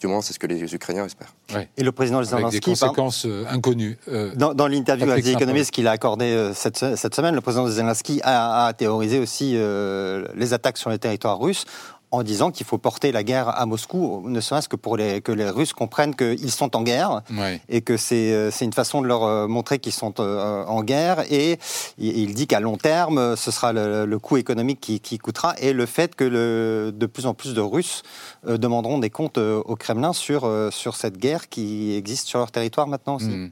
[0.01, 1.35] Du moins, c'est ce que les Ukrainiens espèrent.
[1.77, 3.99] Et le président avec des Zelensky, par- conséquences euh, inconnues.
[4.07, 5.27] Euh, Dans, dans l'interview à The.
[5.27, 9.19] Economist qu'il a accordé euh, cette, se- cette semaine, le président Zelensky a, a théorisé
[9.19, 11.65] aussi euh, les attaques sur le territoire russe
[12.11, 15.31] en disant qu'il faut porter la guerre à Moscou, ne serait-ce que pour les, que
[15.33, 17.61] les Russes comprennent qu'ils sont en guerre ouais.
[17.69, 20.83] et que c'est euh, c'est une façon de leur euh, montrer qu'ils sont euh, en
[20.83, 21.25] guerre.
[21.31, 21.59] Et
[21.99, 25.73] il dit qu'à long terme, ce sera le, le coût économique qui, qui coûtera et
[25.75, 28.03] le fait que le, de plus en plus de Russes
[28.47, 33.17] demanderont des comptes au Kremlin sur, sur cette guerre qui existe sur leur territoire maintenant
[33.17, 33.27] aussi.
[33.29, 33.51] Mhm.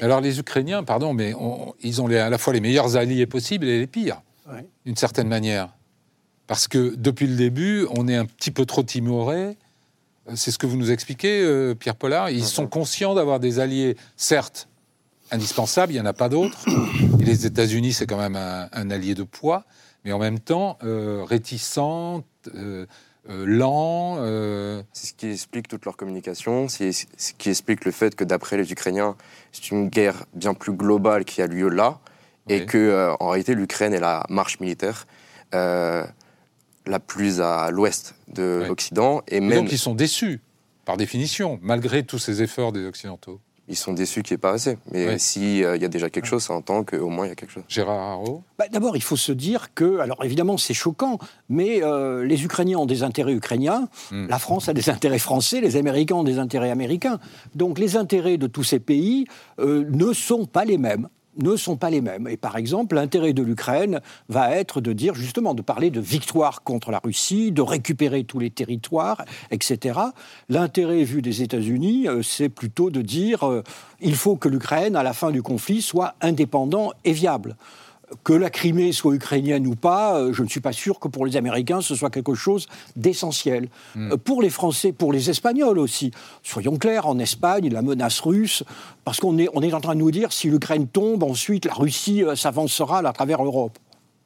[0.00, 3.26] Alors les Ukrainiens, pardon, mais on- ils ont les- à la fois les meilleurs alliés
[3.26, 4.66] possibles et les pires, Ouais.
[4.86, 5.68] d'une certaine manière.
[6.48, 9.56] Parce que depuis le début, on est un petit peu trop timoré.
[10.28, 12.30] Euh, C'est ce que vous nous expliquez, euh, Pierre Pollard.
[12.30, 14.66] Ils sont conscients d'avoir des alliés, certes,
[15.30, 16.64] indispensables, il n'y en a pas d'autres.
[17.20, 19.64] Et les États-Unis, c'est quand même un, un allié de poids,
[20.04, 22.86] mais en même temps, euh, réticents, euh,
[23.28, 24.16] lents.
[24.94, 28.56] C'est ce qui explique toute leur communication, c'est ce qui explique le fait que d'après
[28.56, 29.16] les Ukrainiens,
[29.52, 31.98] c'est une guerre bien plus globale qui a lieu là,
[32.48, 32.66] et Oui.
[32.66, 35.06] que en réalité l'Ukraine est la marche militaire
[36.88, 40.40] la plus à l'ouest de l'Occident, et et même donc ils sont déçus,
[40.84, 43.40] par définition, malgré tous ces efforts des Occidentaux.
[43.70, 44.78] ils sont déçus qu'il n'y ait pas assez.
[44.92, 45.18] Mais Ouais.
[45.18, 47.64] s'il y a déjà quelque chose, ça entend qu'au moins il y a quelque chose.
[47.68, 51.18] Gérard Haro Bah, D'abord, il faut se dire que, alors évidemment, c'est choquant,
[51.50, 54.26] mais euh, les Ukrainiens ont des intérêts ukrainiens, Hmm.
[54.26, 57.18] la France a des intérêts français, les Américains ont des intérêts américains.
[57.54, 59.26] Donc les intérêts de tous ces pays
[59.58, 62.28] euh, ne sont pas les mêmes ne sont pas les mêmes.
[62.28, 66.62] Et par exemple, l'intérêt de l'Ukraine va être de dire justement, de parler de victoire
[66.62, 69.98] contre la Russie, de récupérer tous les territoires, etc.
[70.48, 73.62] L'intérêt vu des États-Unis, euh, c'est plutôt de dire euh,
[74.00, 77.56] il faut que l'Ukraine, à la fin du conflit, soit indépendant et viable.
[78.24, 81.26] Que la Crimée soit ukrainienne ou pas, euh, je ne suis pas sûr que pour
[81.26, 82.66] les Américains ce soit quelque chose
[82.96, 83.68] d'essentiel.
[83.96, 86.10] Euh, Pour les Français, pour les Espagnols aussi.
[86.42, 88.64] Soyons clairs, en Espagne, la menace russe,
[89.04, 91.74] parce qu'on est, on est en train de nous dire si l'Ukraine tombe, ensuite la
[91.74, 93.78] Russie euh, s'avancera à travers l'Europe.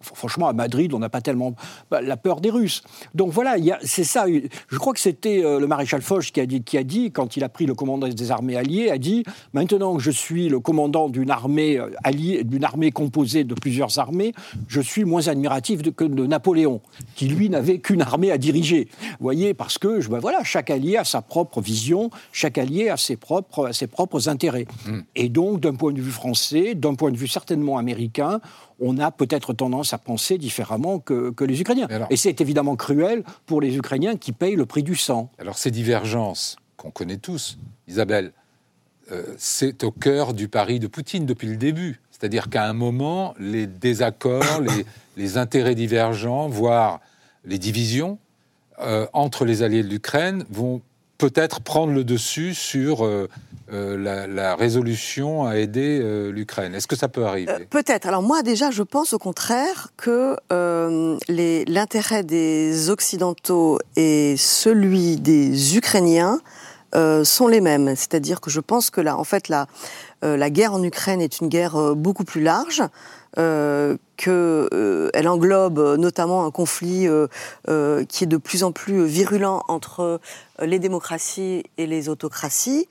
[0.02, 1.54] Fr- Franchement, à Madrid, on n'a pas tellement
[1.90, 2.82] bah, la peur des Russes.
[3.14, 4.26] Donc voilà, c'est ça.
[4.68, 7.36] Je crois que c'était euh, le maréchal Foch qui a, dit, qui a dit, quand
[7.36, 10.60] il a pris le commandant des armées alliées, a dit maintenant que je suis le
[10.60, 14.32] commandant d'une armée euh, alliée, d'une armée composée de plusieurs armées,
[14.68, 16.80] je suis moins admiratif de- que de Napoléon,
[17.14, 18.88] qui lui n'avait qu'une armée à diriger.
[19.00, 22.88] Vous voyez, parce que je- ben voilà, chaque allié a sa propre vision, chaque allié
[22.88, 24.66] a ses propres, a ses propres intérêts.
[25.16, 28.40] Et donc, d'un point de vue français, d'un point de vue certainement américain,
[28.82, 31.86] on a peut-être tendance à penser différemment que, que les Ukrainiens.
[31.88, 35.30] Alors- Et c'est évidemment cruel pour les Ukrainiens qui payent le prix du sang.
[35.38, 38.32] Alors ces divergences qu'on connaît tous, Isabelle,
[39.12, 42.00] euh, c'est au cœur du pari de Poutine depuis le début.
[42.10, 44.84] C'est-à-dire qu'à un moment, les désaccords, les,
[45.16, 47.00] les intérêts divergents, voire
[47.44, 48.18] les divisions
[48.80, 50.80] euh, entre les alliés de l'Ukraine vont
[51.22, 53.28] peut-être prendre le dessus sur euh,
[53.72, 56.74] euh, la, résolution à aider euh, l'Ukraine.
[56.74, 57.68] Est-ce que ça peut arriver?
[57.70, 58.08] Peut-être.
[58.08, 60.36] Alors moi déjà, je pense au contraire que
[61.28, 66.40] l'intérêt des Occidentaux et celui des Ukrainiens
[66.94, 67.94] euh, sont les mêmes.
[67.96, 69.66] C'est-à-dire que je pense que là, en fait, la,
[70.24, 72.82] euh, la guerre en Ukraine est une guerre euh, beaucoup plus large.
[73.38, 77.08] Euh, que euh, elle englobe notamment un conflit
[78.08, 80.20] qui est de plus en plus virulent entre
[80.60, 82.88] les démocraties et les autocraties.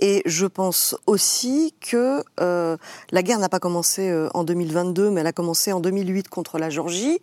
[0.00, 5.32] Et je pense aussi que la guerre n'a pas commencé en 2022, mais elle a
[5.32, 7.20] commencé en 2008 contre la Géorgie.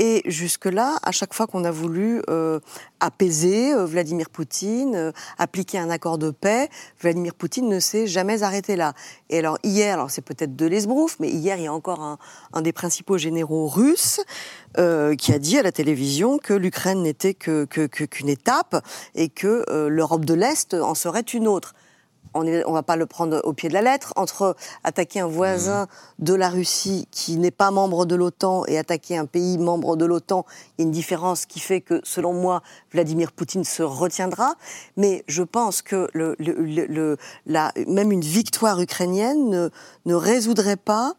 [0.00, 2.60] Et jusque-là, à chaque fois qu'on a voulu euh,
[3.00, 6.68] apaiser euh, Vladimir Poutine, euh, appliquer un accord de paix,
[7.00, 8.94] Vladimir Poutine ne s'est jamais arrêté là.
[9.28, 12.16] Et alors hier, alors c'est peut-être de l'esbrouf, mais hier il y a encore
[12.52, 14.20] un, des principaux généraux russes
[14.76, 18.84] qui a dit à la télévision que l'Ukraine n'était que qu'une étape
[19.16, 21.74] et que l'Europe de l'Est en serait une autre
[22.38, 25.26] on ne on va pas le prendre au pied de la lettre, entre attaquer un
[25.26, 25.86] voisin
[26.18, 30.04] de la Russie qui n'est pas membre de l'OTAN et attaquer un pays membre de
[30.04, 30.44] l'OTAN,
[30.78, 34.54] il y a une différence qui fait que, selon moi, Vladimir Poutine se retiendra.
[34.96, 39.68] Mais je pense que le, le- le- le- la- même une victoire ukrainienne ne,
[40.06, 41.14] ne résoudrait pas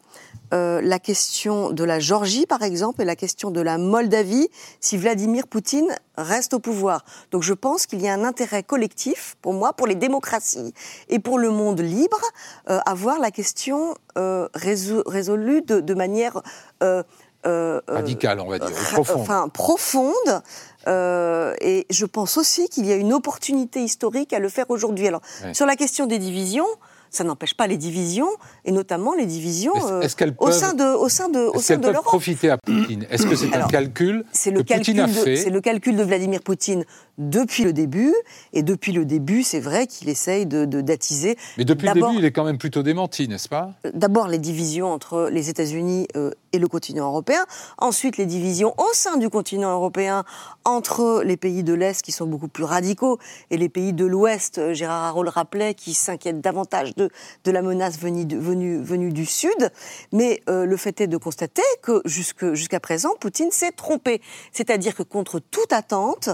[0.52, 4.48] euh, la question de la Géorgie, par exemple, et la question de la Moldavie,
[4.80, 7.04] si Vladimir Poutine reste au pouvoir.
[7.30, 10.74] Donc je pense qu'il y a un intérêt collectif, pour moi, pour les démocraties
[11.08, 12.20] et pour le monde libre,
[12.68, 16.42] euh, à voir la question euh, résol- résolue de, de manière...
[16.82, 17.02] euh,
[17.46, 19.20] euh, euh, Radical, on va dire, ra- profond.
[19.20, 20.42] Enfin, profonde.
[20.88, 25.06] Euh, et je pense aussi qu'il y a une opportunité historique à le faire aujourd'hui.
[25.08, 25.54] Alors, Ouais.
[25.54, 26.66] sur la question des divisions,
[27.10, 28.28] ça n'empêche pas les divisions,
[28.64, 30.02] et notamment les divisions euh,
[30.38, 32.06] au sein de, au sein de, au Est-ce sein de peuvent l'Europe.
[32.06, 33.06] profiter à Poutine?
[33.10, 35.60] Est-ce que c'est un calcul C'est que le, Poutine calcul a de, fait c'est le
[35.60, 36.84] calcul de Vladimir Poutine
[37.18, 38.14] depuis le début.
[38.52, 42.24] Et depuis le début, c'est vrai qu'il essaye de, d'attiser Mais depuis le début, il
[42.24, 43.72] est quand même plutôt démenti, n'est-ce pas?
[43.92, 47.44] D'abord les divisions entre les États-Unis euh, et le continent européen,
[47.78, 50.24] ensuite les divisions au sein du continent européen
[50.64, 53.18] entre les pays de l'Est qui sont beaucoup plus radicaux
[53.50, 57.10] et les pays de l'Ouest, euh, Gérard Haro le rappelait, qui s'inquiètent davantage de,
[57.44, 59.70] de la menace venue, de- venue, venue du Sud.
[60.12, 64.20] Mais euh, le fait est de constater que jusqu'à présent, Poutine s'est trompé.
[64.52, 66.30] C'est-à-dire que contre toute attente,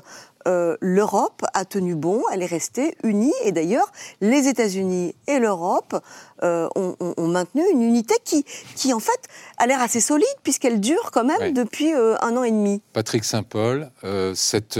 [0.46, 6.00] euh, l'Europe a tenu bon, elle est restée unie, et d'ailleurs, les États-Unis et l'Europe
[6.44, 8.44] euh, ont, maintenu une unité qui,
[8.76, 9.20] qui, en fait,
[9.58, 12.80] a l'air assez solide, puisqu'elle dure quand même depuis euh, un an et demi.
[12.92, 13.90] Patrick Saint-Paul,
[14.34, 14.78] cette,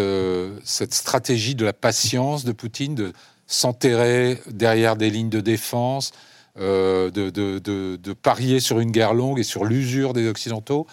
[0.65, 3.13] cette stratégie de la patience de Poutine, de
[3.47, 6.13] s'enterrer derrière des lignes de défense,
[6.59, 10.87] euh, de, parier sur une guerre longue et sur l'usure des Occidentaux,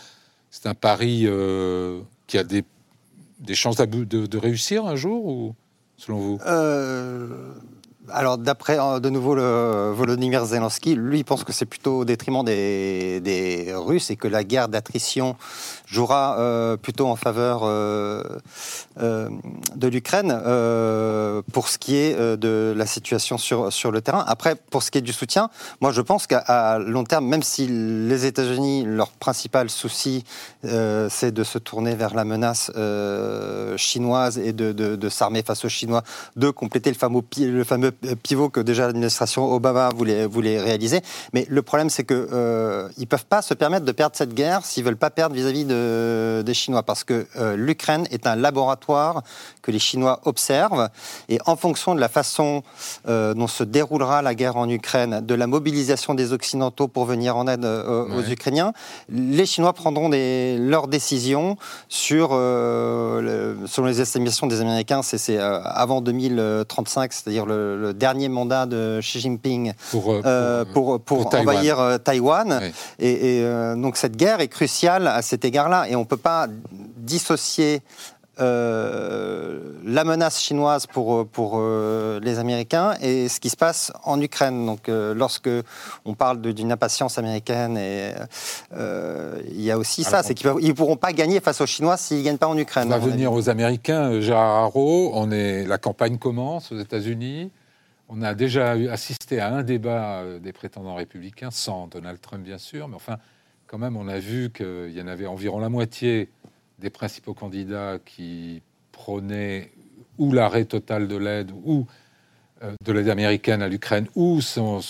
[0.52, 2.64] c'est un pari euh, qui a des,
[3.40, 5.56] des chances de réussir un jour, ou
[5.98, 6.40] selon vous?
[6.46, 7.54] Euh,
[8.12, 12.06] alors, d'après euh, de nouveau le Volodymyr Zelensky, lui il pense que c'est plutôt au
[12.06, 15.36] détriment des, Russes et que la guerre d'attrition
[15.86, 18.24] jouera euh, plutôt en faveur euh,
[18.98, 20.32] de l'Ukraine
[21.52, 24.24] pour ce qui est de la situation sur, sur le terrain.
[24.28, 25.50] Après, pour ce qui est du soutien,
[25.82, 30.24] moi je pense qu'à long terme, même si les États-Unis, leur principal souci,
[30.64, 32.72] c'est de se tourner vers la menace
[33.78, 36.04] chinoise et de, de, de s'armer face aux Chinois,
[36.36, 41.02] de compléter le fameux, le fameux pivot que déjà l'administration Obama voulait, voulait réaliser.
[41.34, 44.66] Mais le problème, c'est qu'ils euh, ne peuvent pas se permettre de perdre cette guerre
[44.66, 46.84] s'ils ne veulent pas perdre vis-à-vis de, des Chinois.
[46.84, 49.24] Parce que euh, l'Ukraine est un laboratoire
[49.62, 50.90] que les Chinois observent.
[51.30, 52.64] Et en fonction de la façon
[53.08, 57.38] euh, dont se déroulera la guerre en Ukraine, de la mobilisation des Occidentaux pour venir
[57.38, 58.74] en aide aux Ukrainiens,
[59.10, 67.14] les Chinois prendront des, leurs décisions sur, selon les estimations des Américains, c'est avant 2035,
[67.14, 72.52] c'est-à-dire le le dernier mandat de Xi Jinping pour, euh, euh, pour, pour, envahir Taïwan.
[72.52, 72.70] Euh,
[73.00, 75.90] et, donc cette guerre est cruciale à cet égard-là.
[75.90, 76.48] Et on ne peut pas
[76.98, 77.82] dissocier
[78.40, 84.66] la menace chinoise pour, pour les Américains et ce qui se passe en Ukraine.
[84.66, 85.52] Donc, lorsque
[86.04, 88.14] on parle d'une impatience américaine, et
[88.76, 92.20] il y a aussi ça, c'est qu'ils ne pourront pas gagner face aux Chinois s'ils
[92.20, 92.88] ne gagnent pas en Ukraine.
[92.88, 94.20] On va venir aux Américains.
[94.20, 97.52] Gérard Haro, on est, la campagne commence aux États-Unis.
[98.10, 102.58] On a déjà assisté à un débat euh, des prétendants républicains, sans Donald Trump bien
[102.58, 103.18] sûr, mais enfin,
[103.68, 106.30] quand même, on a vu qu'il y en avait environ la moitié
[106.80, 108.62] des principaux candidats qui
[108.92, 109.72] prônaient
[110.18, 111.88] ou l'arrêt total de l'aide, ou
[112.62, 114.82] euh, de l'aide américaine à l'Ukraine, ou son,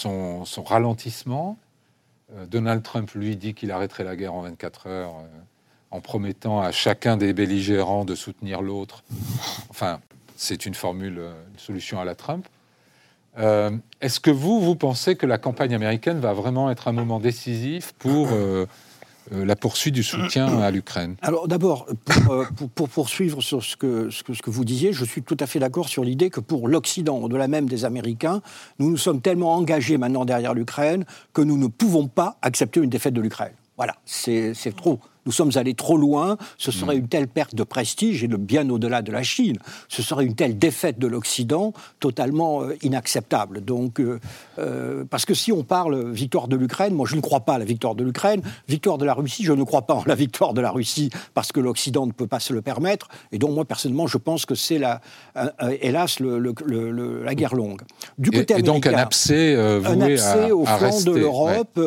[0.66, 1.58] ralentissement.
[2.36, 5.14] Euh, Donald Trump, lui, dit qu'il arrêterait la guerre en 24 heures
[5.92, 9.04] en promettant à chacun des belligérants de soutenir l'autre.
[9.70, 10.02] Enfin,
[10.36, 11.22] c'est une formule,
[11.54, 12.48] une solution à la Trump.
[13.38, 17.20] Euh, est-ce que vous, vous pensez que la campagne américaine va vraiment être un moment
[17.20, 18.66] décisif pour euh,
[19.32, 21.16] euh, la poursuite du soutien à l'Ukraine?
[21.22, 21.88] Alors d'abord,
[22.76, 25.90] pour, poursuivre sur ce que, ce, que, vous disiez, je suis tout à fait d'accord
[25.90, 28.42] sur l'idée que pour l'Occident, au-delà même des Américains,
[28.80, 32.90] nous nous sommes tellement engagés maintenant derrière l'Ukraine que nous ne pouvons pas accepter une
[32.90, 33.54] défaite de l'Ukraine.
[33.78, 37.00] Voilà, c'est trop nous sommes allés trop loin, ce serait mm.
[37.00, 39.58] une telle perte de prestige, et bien au-delà de la Chine,
[39.88, 43.62] ce serait une telle défaite de l'Occident totalement euh, inacceptable.
[43.62, 44.20] Donc, euh,
[44.60, 47.58] euh, parce que si on parle victoire de l'Ukraine, moi je ne crois pas à
[47.58, 50.54] la victoire de l'Ukraine, victoire de la Russie, je ne crois pas en la victoire
[50.54, 53.66] de la Russie parce que l'Occident ne peut pas se le permettre, et donc moi
[53.66, 55.02] personnellement je pense que c'est la,
[55.82, 57.82] hélas la guerre longue.
[58.18, 61.80] Du côté et, et donc un abcès, un abcès au flanc de l'Europe,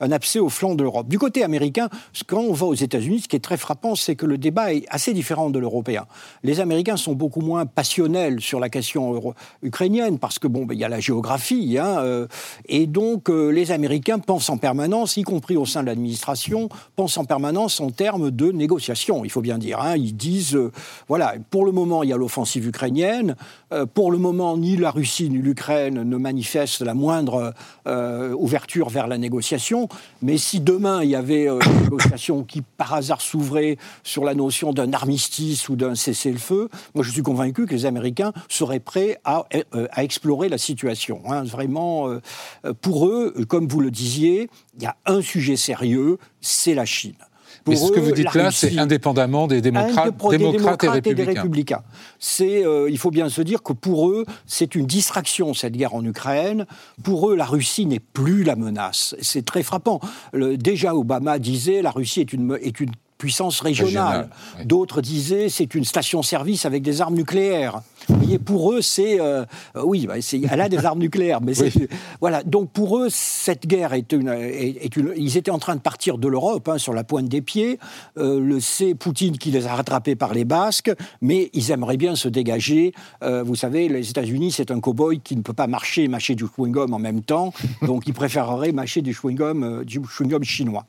[0.00, 1.08] un abcès au flanc de l'Europe.
[1.08, 1.88] Du côté américain,
[2.26, 4.84] quand on va aux États-Unis, ce qui est très frappant, c'est que le débat est
[4.88, 6.06] assez différent de l'européen.
[6.42, 10.80] Les Américains sont beaucoup moins passionnels sur la question ukrainienne parce que bon, ben, il
[10.80, 12.26] y a la géographie, hein, euh,
[12.66, 17.18] et donc euh, les Américains pensent en permanence, y compris au sein de l'administration, pensent
[17.18, 19.24] en permanence en termes de négociation.
[19.24, 19.96] Il faut bien dire, hein.
[19.96, 20.70] ils disent, euh,
[21.08, 23.36] voilà, pour le moment, il y a l'offensive ukrainienne.
[23.94, 27.54] pour le moment, ni la Russie ni l'Ukraine ne manifestent la moindre
[27.86, 29.88] ouverture vers la négociation.
[30.22, 34.72] Mais si demain il y avait une négociation qui par hasard s'ouvrait sur la notion
[34.72, 39.46] d'un armistice ou d'un cessez-le-feu, moi je suis convaincu que les Américains seraient prêts à,
[39.74, 41.22] euh, explorer la situation.
[41.26, 41.44] Hein.
[41.44, 42.20] Vraiment, euh,
[42.80, 47.14] pour eux, comme vous le disiez, il y a un sujet sérieux, c'est la Chine.
[47.66, 51.82] Mais ce que vous dites là, c'est indépendamment des démocrates, démocrates, et des républicains.
[52.18, 55.94] C'est, euh, il faut bien se dire que pour eux, c'est une distraction cette guerre
[55.94, 56.66] en Ukraine.
[57.02, 59.14] Pour eux, la Russie n'est plus la menace.
[59.20, 60.00] C'est très frappant.
[60.32, 64.30] Le, déjà, Obama disait la Russie est une, est une puissance régionale.
[64.64, 67.82] D'autres disaient c'est une station-service avec des armes nucléaires.
[68.08, 69.44] Vous voyez, pour eux, c'est euh,
[69.84, 70.14] oui, bah,
[70.50, 71.52] elle a des armes nucléaires, mais
[72.20, 72.42] voilà.
[72.42, 76.16] Donc pour eux, cette guerre est une, est, une, Ils étaient en train de partir
[76.16, 77.78] de l'Europe hein, sur la pointe des pieds.
[78.16, 82.16] Euh, le c'est Poutine qui les a rattrapés par les Basques, mais ils aimeraient bien
[82.16, 82.94] se dégager.
[83.22, 86.34] Euh, vous savez, les États-Unis, c'est un cow-boy qui ne peut pas marcher et mâcher
[86.34, 87.52] du chewing-gum en même temps,
[87.82, 90.86] donc il préférerait mâcher du chewing-gum, du chewing-gum chinois.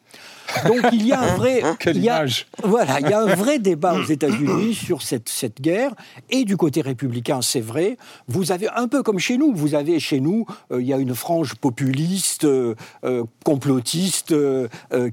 [0.68, 2.26] Donc il y a un vrai, il y a,
[2.64, 5.94] voilà, il y a un vrai débat aux États-Unis sur cette, cette guerre
[6.30, 7.98] et du côté républicain, c'est vrai.
[8.28, 10.98] Vous avez un peu comme chez nous, vous avez chez nous, euh, il y a
[10.98, 14.34] une frange populiste, euh, euh, complotiste,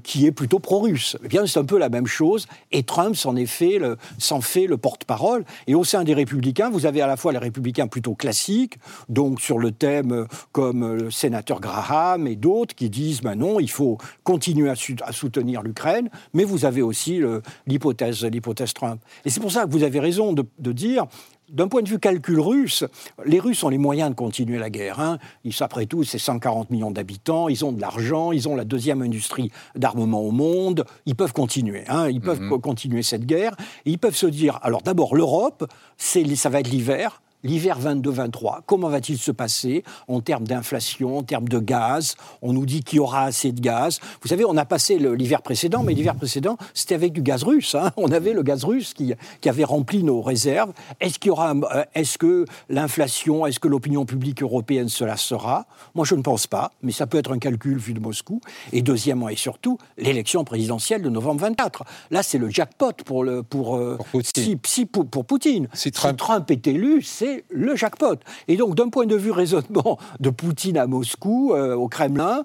[0.03, 1.17] qui est plutôt pro-russe.
[1.23, 2.47] Eh bien, c'est un peu la même chose.
[2.71, 5.45] Et Trump s'en fait le, s'en fait le porte-parole.
[5.67, 9.41] Et au sein des républicains, vous avez à la fois les républicains plutôt classiques, donc
[9.41, 13.97] sur le thème comme le sénateur Graham et d'autres qui disent, ben non, il faut
[14.23, 14.75] continuer à,
[15.05, 17.21] à soutenir soutenir l'Ukraine, mais vous avez aussi
[17.67, 19.01] l'hypothèse, l'hypothèse Trump.
[19.25, 21.05] Et c'est pour ça que vous avez raison de, de dire
[21.51, 22.85] d'un point de vue calcul russe,
[23.25, 24.99] les Russes ont les moyens de continuer la guerre.
[24.99, 25.17] Hein.
[25.43, 29.01] Ils, après tout, c'est 140 millions d'habitants, ils ont de l'argent, ils ont la deuxième
[29.01, 31.83] industrie d'armement au monde, ils peuvent continuer.
[31.87, 32.09] Hein.
[32.09, 32.61] Ils peuvent mhm.
[32.61, 33.55] continuer cette guerre.
[33.85, 35.65] ils peuvent se dire, alors d'abord, l'Europe,
[35.97, 41.47] ça va être l'hiver, L'hiver 22-23, comment va-t-il se passer en termes d'inflation, en termes
[41.47, 42.15] de gaz?
[42.41, 44.01] On nous dit qu'il y aura assez de gaz.
[44.21, 47.75] Vous savez, on a passé l'hiver précédent, mais l'hiver précédent, c'était avec du gaz russe.
[47.75, 47.91] Hein.
[47.95, 49.13] on avait le gaz russe qui,
[49.45, 50.73] avait rempli nos réserves.
[50.99, 55.65] Est-ce qu'il y aura, euh, est-ce que l'inflation, est-ce que l'opinion publique européenne cela sera?
[55.95, 58.41] Moi, je ne pense pas, mais ça peut être un calcul vu de Moscou.
[58.73, 61.85] Et deuxièmement et surtout, l'élection présidentielle de novembre 24.
[62.11, 64.59] Là, c'est le jackpot pour le pour, euh, Poutine.
[64.65, 65.69] Si, pour, Poutine.
[65.73, 68.15] Si Trump est élu, c'est le jackpot.
[68.47, 72.43] Et donc, d'un point de vue raisonnement de Poutine à Moscou, euh, au Kremlin,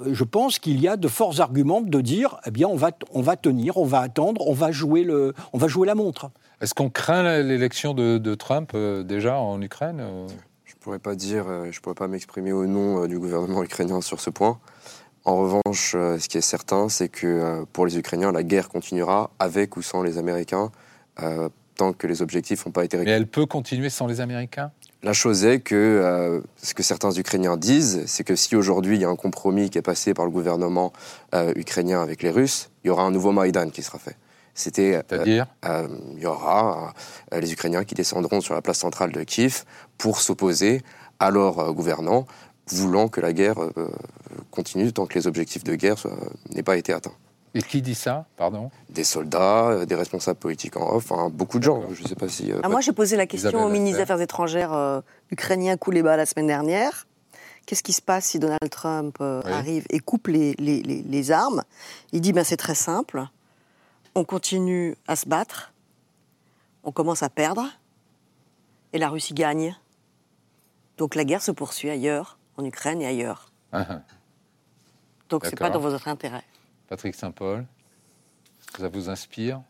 [0.00, 2.90] euh, je pense qu'il y a de forts arguments de dire, eh bien, on va,
[3.12, 6.30] on va tenir, on va attendre, on va jouer, le, on va jouer la montre.
[6.60, 10.02] Est-ce qu'on craint l'élection de, Trump euh, déjà en Ukraine
[10.64, 14.20] Je ne pourrais pas dire, je pourrais pas m'exprimer au nom du gouvernement ukrainien sur
[14.20, 14.58] ce point.
[15.24, 19.76] En revanche, ce qui est certain, c'est que pour les Ukrainiens, la guerre continuera avec
[19.76, 20.70] ou sans les Américains
[21.80, 23.12] tant que les objectifs n'ont pas été réglés.
[23.12, 24.70] Mais elle peut continuer sans les Américains?
[25.02, 29.00] La chose est que euh, ce que certains Ukrainiens disent, c'est que si aujourd'hui il
[29.00, 30.92] y a un compromis qui est passé par le gouvernement
[31.34, 34.16] euh, ukrainien avec les Russes, il y aura un nouveau Maïdan qui sera fait.
[34.52, 35.46] C'était, euh, C'est-à-dire?
[36.16, 36.92] Il y aura
[37.32, 39.64] les Ukrainiens qui descendront sur la place centrale de Kiev
[39.96, 40.82] pour s'opposer
[41.18, 42.26] à leur gouvernant,
[42.66, 43.56] voulant que la guerre
[44.50, 45.96] continue tant que les objectifs de guerre
[46.50, 47.16] n'aient pas été atteints.
[47.54, 51.58] Et qui dit ça, pardon Des soldats, euh, des responsables politiques en off, enfin, beaucoup
[51.58, 51.82] de gens.
[51.92, 52.52] Je sais pas si.
[52.52, 56.16] Euh, ah, moi, j'ai posé la question au ministre des Affaires étrangères euh, ukrainien Kouleba
[56.16, 57.06] la semaine dernière.
[57.66, 61.62] Qu'est-ce qui se passe si Donald Trump arrive et coupe les, les, les, armes?
[62.12, 63.26] Il dit ben, c'est très simple.
[64.14, 65.72] On continue à se battre,
[66.82, 67.64] on commence à perdre,
[68.92, 69.76] et la Russie gagne.
[70.98, 73.52] Donc la guerre se poursuit ailleurs, en Ukraine et ailleurs.
[73.72, 74.00] Ah, ah.
[75.28, 76.42] Donc c'est pas dans votre intérêt.
[76.90, 77.64] Patrick Saint-Paul,
[78.76, 79.62] ça vous inspire?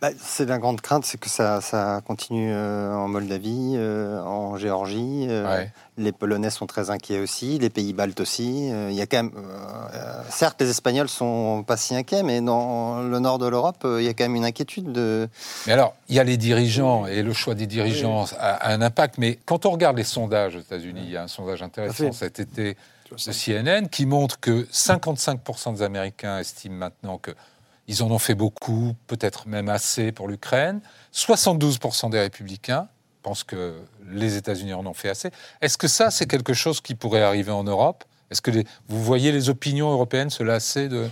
[0.00, 4.56] Bah, c'est la grande crainte, c'est que ça, ça continue euh, en Moldavie, euh, en
[4.56, 5.26] Géorgie.
[5.28, 5.64] Euh,
[5.98, 8.68] les Polonais sont très inquiets aussi, les pays baltes aussi.
[8.68, 9.32] Il y a quand même,
[10.28, 14.08] certes, les Espagnols sont pas si inquiets, mais dans le nord de l'Europe, il y
[14.08, 14.92] a quand même une inquiétude.
[14.92, 15.28] De...
[15.66, 19.18] Mais alors, il y a les dirigeants et le choix des dirigeants a, un impact.
[19.18, 22.38] Mais quand on regarde les sondages aux États-Unis, il y a un sondage intéressant cet
[22.38, 22.76] été
[23.14, 27.32] de CNN qui montre que 55% des Américains estiment maintenant que
[27.88, 30.80] ils en ont fait beaucoup, peut-être même assez pour l'Ukraine.
[31.12, 32.88] 72% des républicains
[33.22, 33.74] pensent que
[34.08, 35.30] les États-Unis en ont fait assez.
[35.60, 38.04] Est-ce que ça, c'est quelque chose qui pourrait arriver en Europe?
[38.30, 38.50] Est-ce que
[38.88, 41.10] vous voyez les opinions européennes se lasser de,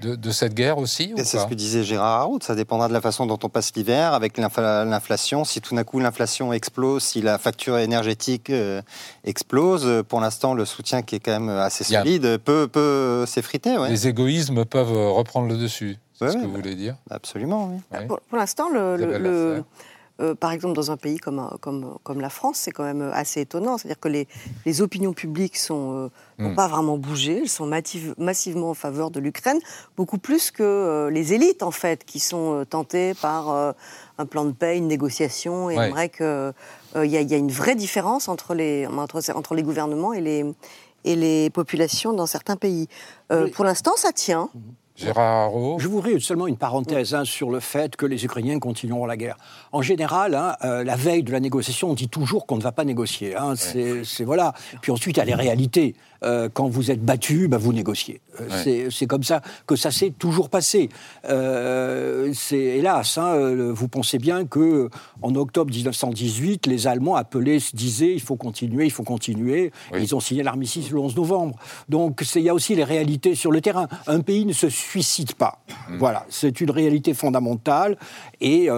[0.00, 3.26] de, cette guerre aussi C'est ce que disait Gérard Harout, ça dépendra de la façon
[3.26, 5.44] dont on passe l'hiver, avec l'inflation.
[5.44, 8.82] Si tout d'un coup l'inflation explose, si la facture énergétique euh,
[9.24, 13.76] explose, pour l'instant le soutien qui est quand même assez solide peut, peut s'effriter.
[13.88, 16.96] Les égoïsmes peuvent reprendre le dessus, c'est ce que vous voulez dire?
[17.10, 18.06] Absolument, oui.
[18.06, 19.64] Pour, l'instant, le
[20.20, 23.40] euh, par exemple, dans un pays comme, comme, comme la France, c'est quand même assez
[23.40, 23.78] étonnant.
[23.78, 24.28] C'est-à-dire que les,
[24.66, 26.54] les, opinions publiques n'ont euh, hmm.
[26.54, 27.38] pas vraiment bougé.
[27.38, 27.66] Elles sont
[28.18, 29.58] massivement en faveur de l'Ukraine,
[29.96, 33.74] beaucoup plus que euh, les élites, en fait, qui sont tentées par
[34.18, 35.88] un plan de paix, une négociation, et ouais.
[35.88, 40.20] aimeraient qu'il y, y, a une vraie différence entre les, entre, entre les gouvernements et
[40.20, 40.44] les,
[41.04, 42.88] et les populations dans certains pays.
[43.54, 44.50] Pour l'instant, ça tient.
[45.04, 45.78] Mhm.
[45.78, 49.36] Je voudrais seulement une parenthèse hein, sur le fait que les Ukrainiens continueront la guerre.
[49.72, 52.72] En général, hein, euh, la veille de la négociation, on dit toujours qu'on ne va
[52.72, 53.36] pas négocier.
[53.36, 54.52] Hein, c'est voilà.
[54.82, 55.94] Puis ensuite, il y a les réalités.
[56.22, 58.20] Euh, quand vous êtes battu, bah, vous négociez.
[58.40, 60.90] Euh, c'est comme ça que ça s'est toujours passé.
[61.24, 64.90] C'est hélas, vous pensez bien que
[65.22, 69.72] en octobre 1918, les Allemands appelaient, disaient, il faut continuer, il faut continuer.
[69.98, 71.56] ils ont signé l'armistice le 11 novembre.
[71.88, 73.88] Donc il y a aussi les réalités sur le terrain.
[74.06, 75.58] Un pays ne se suicide pas.
[75.88, 75.98] Mm.
[75.98, 77.96] Voilà, c'est une réalité fondamentale.
[78.40, 78.68] Et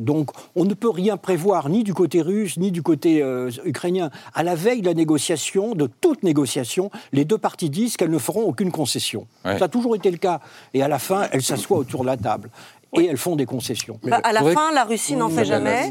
[0.00, 3.24] donc on ne peut rien prévoir ni du côté russe ni du côté
[3.64, 4.10] ukrainien.
[4.34, 8.18] À la veille de la négociation, de toute négociation les deux parties disent qu'elles ne
[8.18, 9.26] feront aucune concession.
[9.44, 10.40] Ça a toujours été le cas.
[10.74, 12.50] Et à la fin, elles s'assoient autour de la table
[12.98, 13.98] et elles font des concessions.
[14.02, 15.90] Bah, à la fin, la Russie n'en fait jamais,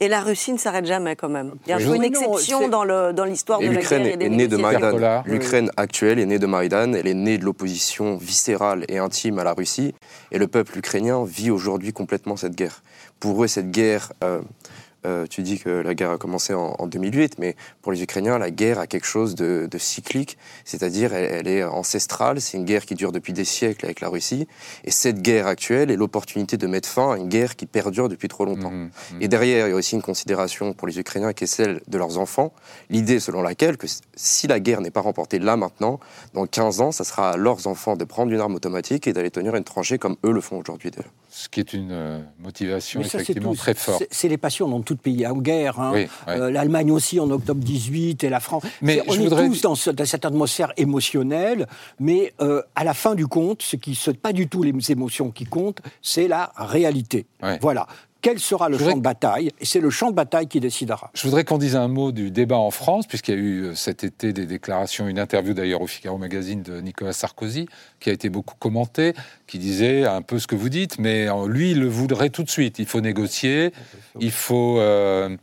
[0.00, 1.54] et la Russie ne s'arrête jamais quand même.
[1.66, 3.80] Il y a une exception dans l'histoire de la guerre.
[3.80, 5.22] L'Ukraine est née de Maïdan.
[5.26, 6.94] L'Ukraine actuelle est née de Maïdan.
[6.94, 9.94] Elle est née de l'opposition viscérale et intime à la Russie,
[10.32, 12.82] et le peuple ukrainien vit aujourd'hui complètement cette guerre.
[13.20, 14.12] Pour eux, cette guerre.
[14.22, 14.40] Euh,
[15.06, 18.38] euh, tu dis que la guerre a commencé en, en 2008, mais pour les Ukrainiens,
[18.38, 22.64] la guerre a quelque chose de, de cyclique, c'est-à-dire elle, elle est ancestrale, c'est une
[22.64, 24.48] guerre qui dure depuis des siècles avec la Russie,
[24.84, 28.28] et cette guerre actuelle est l'opportunité de mettre fin à une guerre qui perdure depuis
[28.28, 28.70] trop longtemps.
[28.70, 29.22] Mhm, mhm.
[29.22, 31.98] Et derrière, il y a aussi une considération pour les Ukrainiens qui est celle de
[31.98, 32.52] leurs enfants,
[32.90, 36.00] l'idée selon laquelle que si la guerre n'est pas remportée là maintenant,
[36.34, 39.30] dans 15 ans, ça sera à leurs enfants de prendre une arme automatique et d'aller
[39.30, 40.90] tenir une tranchée comme eux le font aujourd'hui.
[40.90, 41.12] d'ailleurs.
[41.40, 44.02] Ce qui est une euh, motivation ça, effectivement très forte.
[44.10, 45.78] C'est- les passions dans tout pays en guerre.
[45.78, 45.92] hein.
[45.94, 46.08] Oui.
[46.26, 48.64] Euh, L'Allemagne aussi en octobre 18 et la France.
[48.82, 51.68] Mais on je est voudrais- tous dans, ce- dans cette atmosphère émotionnelle,
[52.00, 55.30] mais euh, à la fin du compte, ce qui n'est pas du tout les émotions
[55.30, 57.26] qui comptent, c'est la réalité.
[57.40, 57.58] Ouais.
[57.62, 57.86] Voilà.
[58.20, 61.10] Quel sera le voudrais- champ de bataille Et c'est le champ de bataille qui décidera.
[61.14, 63.74] Je voudrais qu'on dise un mot du débat en France, puisqu'il y a eu euh,
[63.76, 67.68] cet été des déclarations, une interview d'ailleurs au Figaro Magazine de Nicolas Sarkozy,
[68.00, 69.14] qui a été beaucoup commentée,
[69.46, 72.42] qui disait un peu ce que vous dites, mais euh, lui, il le voudrait tout
[72.42, 72.80] de suite.
[72.80, 73.72] Il faut négocier,
[74.18, 74.80] il faut.
[74.80, 75.36] euh,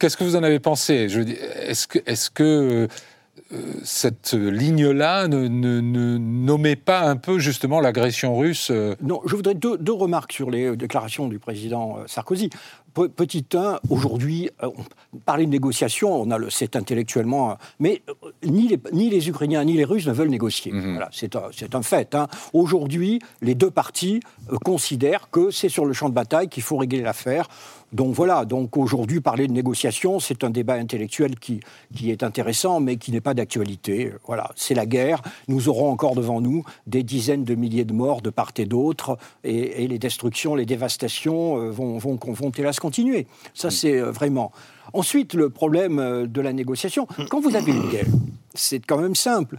[0.00, 1.06] Qu'est-ce que vous en avez pensé?
[1.68, 2.88] Est-ce que, est-ce que euh,
[3.82, 9.36] cette ligne-là ne, ne, ne nommait pas un peu justement l'agression russe euh, Non, je
[9.36, 12.50] voudrais deux, deux remarques sur les euh, déclarations du président euh, Sarkozy.
[12.94, 14.72] Pe- Petit 1, aujourd'hui, on-
[15.26, 18.02] parler de négociation, on a le, c'est intellectuellement, mais
[18.44, 20.72] ni les, ni les Ukrainiens ni les Russes ne veulent négocier.
[20.72, 20.92] Mhm.
[20.92, 21.42] Voilà, c'est un,
[21.72, 22.14] un fait.
[22.14, 22.28] hein.
[22.52, 24.20] Aujourd'hui, les deux parties
[24.64, 27.48] considèrent que c'est sur le champ de bataille qu'il faut régler l'affaire.
[27.94, 31.60] Donc voilà, donc aujourd'hui, parler de négociation, c'est un débat intellectuel qui,
[31.94, 34.12] qui est intéressant, mais qui n'est pas d'actualité.
[34.26, 35.22] Voilà, c'est la guerre.
[35.46, 39.16] Nous aurons encore devant nous des dizaines de milliers de morts de part et d'autre,
[39.44, 43.28] et, et les destructions, les dévastations euh, vont, vont, vont hélas continuer?
[43.54, 44.50] Ça, c'est euh, vraiment.
[44.92, 48.06] Ensuite, le problème euh, de la négociation, quand vous avez une guerre,
[48.54, 49.56] c'est quand même simple.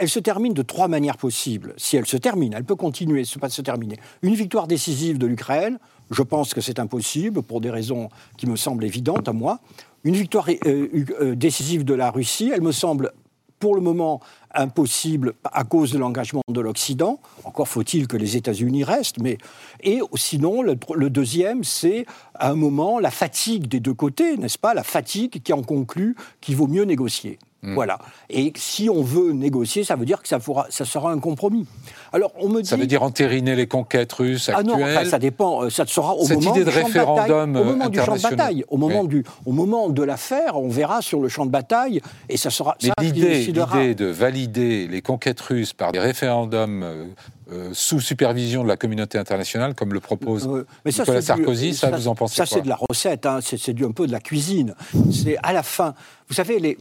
[0.00, 1.74] Elle se termine de trois manières possibles.
[1.76, 3.98] Si elle se termine, elle peut continuer, ne pas se terminer.
[4.22, 5.78] Une victoire décisive de l'Ukraine,
[6.10, 9.60] je pense que c'est impossible pour des raisons qui me semblent évidentes à moi.
[10.04, 10.88] Une victoire euh,
[11.20, 13.12] euh, décisive de la Russie, elle me semble
[13.58, 14.20] pour le moment
[14.54, 17.18] impossible à cause de l'engagement de l'Occident.
[17.44, 19.36] Encore faut-il que les États-Unis restent, mais
[19.82, 24.74] et sinon le deuxième, c'est à un moment la fatigue des deux côtés, n'est-ce pas?
[24.74, 27.38] La fatigue qui en conclut qu'il vaut mieux négocier.
[27.60, 27.74] Hmm.
[27.74, 27.98] Voilà.
[28.30, 31.66] Et si on veut négocier, ça veut dire que ça, fera, ça sera un compromis.
[32.12, 32.68] Alors on me dit.
[32.68, 35.64] Ça veut dire entériner les conquêtes russes Ah non, enfin, ça dépend.
[35.64, 37.62] euh, Ça sera au Cette moment idée du de champ référendum, bataille.
[37.62, 38.64] Au moment du champ de bataille.
[38.68, 39.08] Au moment, Oui.
[39.08, 42.76] du, au moment de l'affaire, on verra sur le champ de bataille et ça sera
[42.80, 43.46] Mais ça l'idée,
[43.94, 47.06] de valider les conquêtes russes par des référendums euh,
[47.50, 51.26] euh, sous supervision de la communauté internationale, comme le propose Euh, mais ça, Nicolas du-
[51.26, 53.84] Sarkozy, ça, vous en pensez Ça, quoi c'est de la recette, hein, c'est c'est du-
[53.86, 54.74] un peu de la cuisine.
[55.10, 55.94] C'est à la fin.
[56.28, 56.76] Vous savez, les,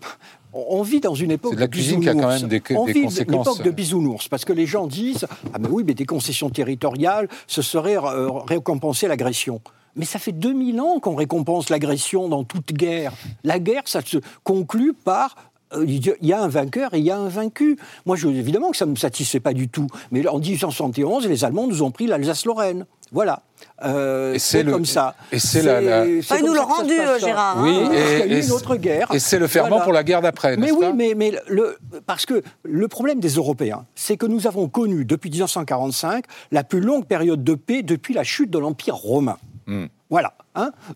[0.69, 2.41] on vit dans une époque de la de cuisine qui a quand bisounours.
[2.41, 3.45] même des- on vit conséquences.
[3.47, 6.49] une époque de bisounours, parce que les gens disent Ah, mais oui, mais des concessions
[6.49, 9.61] territoriales, ce serait euh, récompenser l'agression.
[9.95, 13.13] Mais ça fait 2000 ans qu'on récompense l'agression dans toute guerre.
[13.43, 15.35] La guerre, ça se conclut par
[15.85, 17.77] il y a un vainqueur et il y a un vaincu.
[18.05, 19.87] Moi, je, évidemment que ça ne me satisfait pas du tout.
[20.11, 22.85] Mais en 1871, les Allemands nous ont pris l'Alsace-Lorraine.
[23.11, 23.41] Voilà.
[23.85, 25.15] Euh, Et c'est comme ça.
[25.31, 27.17] et c'est la- la- Enfin, nous l'ont rendu, ça.
[27.19, 27.63] Gérard, hein.
[27.63, 29.07] Oui, Parce qu'il y a eu et, une autre guerre.
[29.13, 29.83] et c'est le ferment Voilà.
[29.85, 33.19] pour la guerre d'après, Mais n'est-ce oui, pas mais, mais le, parce que le problème
[33.21, 37.81] des Européens, c'est que nous avons connu depuis 1945 la plus longue période de paix
[37.81, 39.37] depuis la chute de l'Empire romain.
[39.67, 39.85] Hmm.
[40.09, 40.33] Voilà,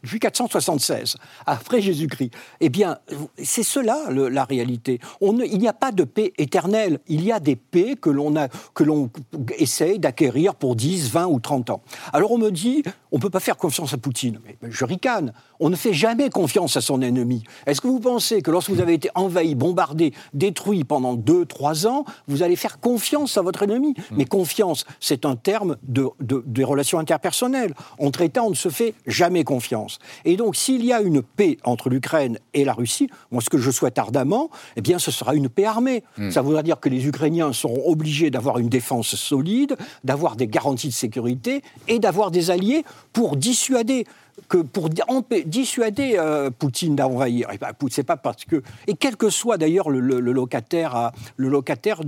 [0.04, 2.32] depuis 476, après Jésus-Christ.
[2.60, 2.98] Eh bien,
[3.42, 5.00] c'est cela la réalité.
[5.22, 7.00] Il n'y a pas de paix éternelle.
[7.08, 9.10] Il y a des paix que l'on a- que l'on
[9.58, 11.82] essaye d'acquérir pour 10, 20 ou 30 ans.
[12.14, 14.40] Alors on me dit, on ne peut pas faire confiance à Poutine.
[14.46, 15.34] Mais je ricane.
[15.64, 17.44] On ne fait jamais confiance à son ennemi.
[17.68, 21.86] Est-ce que vous pensez que lorsque vous avez été envahi, bombardé, détruit pendant 2, 3
[21.86, 23.94] ans, vous allez faire confiance à votre ennemi?
[24.12, 27.76] Mais confiance, c'est un terme de, de- des relations interpersonnelles.
[28.00, 30.00] Entre États, on ne se fait jamais confiance.
[30.26, 33.60] Et donc, s'il y a une paix entre l'Ukraine et la Russie, moi, ce que
[33.60, 36.04] je souhaite ardemment, eh bien, ce sera une paix armée.
[36.32, 40.88] Ça voudra dire que les Ukrainiens seront obligés d'avoir une défense solide, d'avoir des garanties
[40.88, 42.84] de sécurité et d'avoir des alliés
[43.14, 44.06] pour dissuader
[44.48, 47.50] que pour dissuader euh, Poutine d'envahir.
[47.52, 51.50] Et ben, c'est pas parce que et quel que soit d'ailleurs le, locataire, à- le
[51.50, 52.02] locataire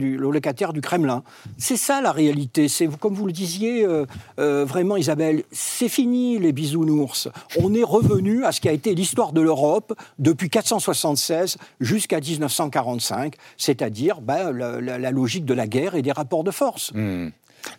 [0.73, 1.23] du Kremlin,
[1.57, 2.67] c'est ça la réalité.
[2.67, 4.05] C'est comme vous le disiez euh,
[4.39, 7.29] euh, vraiment Isabelle, c'est fini les bisounours.
[7.59, 13.35] On est revenu à ce qui a été l'histoire de l'Europe depuis 476 jusqu'à 1945,
[13.57, 16.91] c'est-à-dire ben, la, logique de la guerre et des rapports de force.
[16.93, 17.29] Hmm.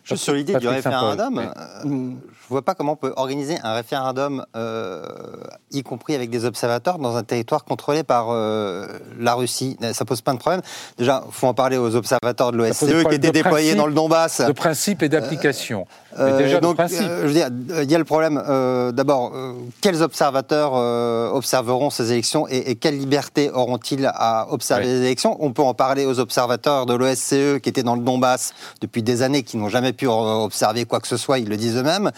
[0.03, 1.43] Juste sur l'idée du référendum, oui.
[1.45, 2.11] euh,
[2.45, 5.03] je vois pas comment on peut organiser un référendum, euh,
[5.71, 8.87] y compris avec des observateurs, dans un territoire contrôlé par euh,
[9.19, 9.77] la Russie.
[9.93, 10.61] Ça pose plein de problèmes.
[10.97, 14.41] Déjà, faut en parler aux observateurs de l'OSCE qui étaient déployés dans le Donbass.
[14.41, 15.87] De principe et d'application.
[16.17, 16.87] Déjà, Euh, donc, euh,
[17.23, 17.49] je veux dire,
[17.83, 18.41] il y a le problème.
[18.47, 19.33] euh, D'abord,
[19.81, 20.73] quels observateurs
[21.33, 24.89] observeront ces élections et, et quelle liberté auront-ils à observer Oui.
[24.91, 25.35] les élections?
[25.39, 29.21] On peut en parler aux observateurs de l'OSCE qui étaient dans le Donbass depuis des
[29.21, 31.39] années, qui n'ont jamais pu observer quoi que ce soit.
[31.39, 32.11] Ils le disent eux-mêmes.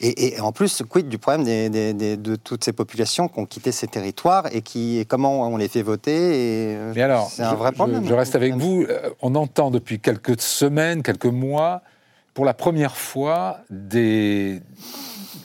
[0.00, 3.38] Et, et en plus, quid du problème des- des- des- de toutes ces populations qui
[3.40, 7.30] ont quitté ces territoires et qui et comment on les fait voter et, Mais alors,
[7.30, 8.04] c'est un je, vrai problème.
[8.06, 8.84] je reste avec vous.
[9.22, 11.82] On entend depuis quelques semaines, quelques mois,
[12.38, 14.62] pour la première fois, des,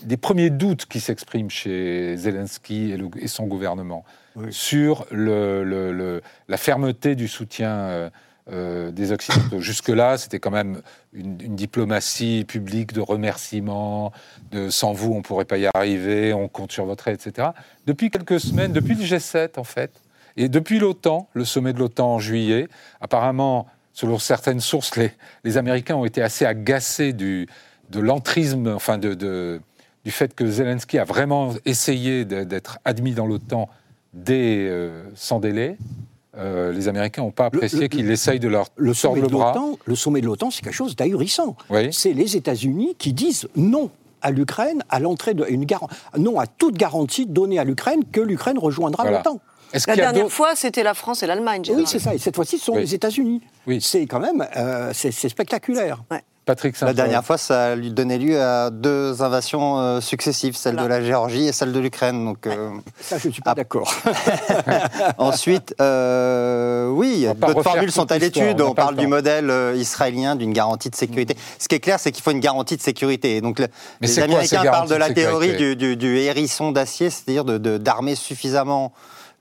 [0.04, 4.50] des premiers doutes qui s'expriment chez Zelensky et, le- et son gouvernement Oui.
[4.54, 8.10] sur le- le- le- la fermeté du soutien euh,
[8.52, 9.60] euh, des Occidentaux.
[9.60, 10.84] Jusque-là, c'était quand même
[11.14, 14.12] une, une diplomatie publique de remerciements,
[14.52, 17.48] de sans vous, on ne pourrait pas y arriver, on compte sur votre aide, etc.
[17.88, 19.90] Depuis quelques semaines, depuis le G7, en fait,
[20.38, 22.68] et depuis l'OTAN, le sommet de l'OTAN en juillet,
[23.02, 25.12] apparemment, selon certaines sources, les,
[25.44, 27.48] les Américains ont été assez agacés du,
[27.90, 29.62] de l'entrisme, enfin de, de-
[30.04, 33.70] du fait que Zelensky a vraiment essayé d'être admis dans l'OTAN
[34.14, 35.78] dès, euh, sans délai.
[36.36, 39.54] Euh, les Américains n'ont pas apprécié qu'il essaye de leur Le sommet, le de bras.
[39.54, 41.56] l'OTAN, le sommet de l'OTAN, c'est quelque chose d'ahurissant.
[41.70, 41.94] Oui.
[41.94, 43.92] C'est les États-Unis qui disent non
[44.22, 45.66] à l'Ukraine, à l'entrée de une
[46.18, 49.40] non à toute garantie donnée à l'Ukraine que l'Ukraine rejoindra l'OTAN.
[49.88, 51.64] La dernière fois, c'était la France et l'Allemagne.
[51.74, 52.14] Oui, c'est ça.
[52.14, 52.82] Et cette fois-ci, ce sont Oui.
[52.82, 53.42] les États-Unis.
[53.68, 53.80] Oui.
[53.82, 56.04] C'est quand même, euh, c'est spectaculaire.
[56.46, 60.98] Patrick La dernière fois, ça lui donné lieu à deux invasions euh, successives, celle Voilà.
[60.98, 62.26] de la Géorgie et celle de l'Ukraine.
[62.26, 62.70] Donc, euh,
[63.00, 63.56] Ça, je ne suis pas Ah.
[63.56, 63.94] d'accord.
[65.18, 68.60] ensuite, euh, oui, d'autres formules sont à l'étude.
[68.62, 71.38] on parle le du modèle euh, israélien d'une garantie de sécurité.
[71.60, 73.38] Ce qui est clair, c'est qu'il faut une garantie de sécurité.
[73.38, 73.68] Et Donc, le-
[74.02, 77.46] Mais les quoi, Américains parlent de la de théorie du, du- du hérisson d'acier, c'est-à-dire
[77.46, 78.92] de- de- d'armer suffisamment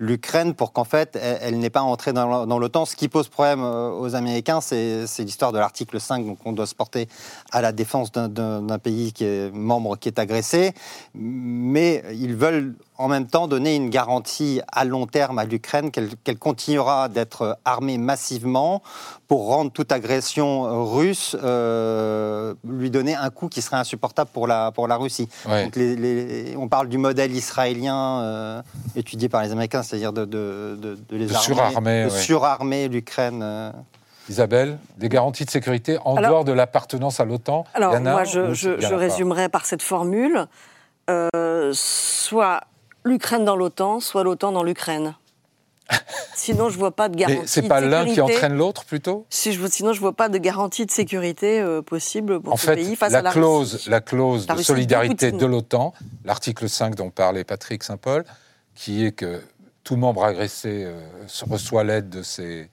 [0.02, 2.84] l'Ukraine pour qu'en fait, elle, n'ait pas entré dans l'o- dans l'OTAN.
[2.86, 6.66] Ce qui pose problème euh, aux Américains, c'est l'histoire de l'article 5, donc on doit
[6.66, 7.06] se porter
[7.52, 10.72] à la défense d'un pays qui est membre qui est agressé,
[11.14, 16.38] mais ils veulent en même temps donner une garantie à long terme à l'Ukraine qu'elle
[16.38, 18.82] continuera d'être armée massivement
[19.28, 24.46] pour rendre toute agression euh, russe, euh, lui donner un coup qui serait insupportable pour
[24.46, 25.28] la, pour la Russie.
[25.48, 25.64] Ouais.
[25.64, 28.62] Donc les- les- on parle du modèle israélien euh,
[28.94, 32.18] étudié par les Américains, c'est-à-dire de, de, de- de les De armer, surarmer, de ouais.
[32.20, 33.40] surarmer l'Ukraine.
[33.42, 33.72] euh.
[34.28, 38.54] Isabelle, des garanties de sécurité en Alors- dehors de l'appartenance à l'OTAN Alors, moi, je,
[38.54, 40.46] je- je résumerai par cette formule
[41.10, 42.60] euh, soit
[43.04, 45.14] l'Ukraine dans l'OTAN, soit l'OTAN dans l'Ukraine.
[46.34, 49.26] Sinon, je vois pas de garantie c'est pas l'un qui entraîne l'autre plutôt?
[49.30, 52.66] Si je, sinon, je vois pas de garantie de sécurité euh, possible pour En ce
[52.66, 53.90] fait, pays face la, à la clause, Russie.
[53.90, 55.92] la clause La de solidarité de l'OTAN,
[56.24, 58.24] l'article 5 dont parlait Patrick Saint-Paul,
[58.74, 59.42] qui est que
[59.84, 61.00] tout membre agressé euh,
[61.48, 62.70] reçoit l'aide de ses,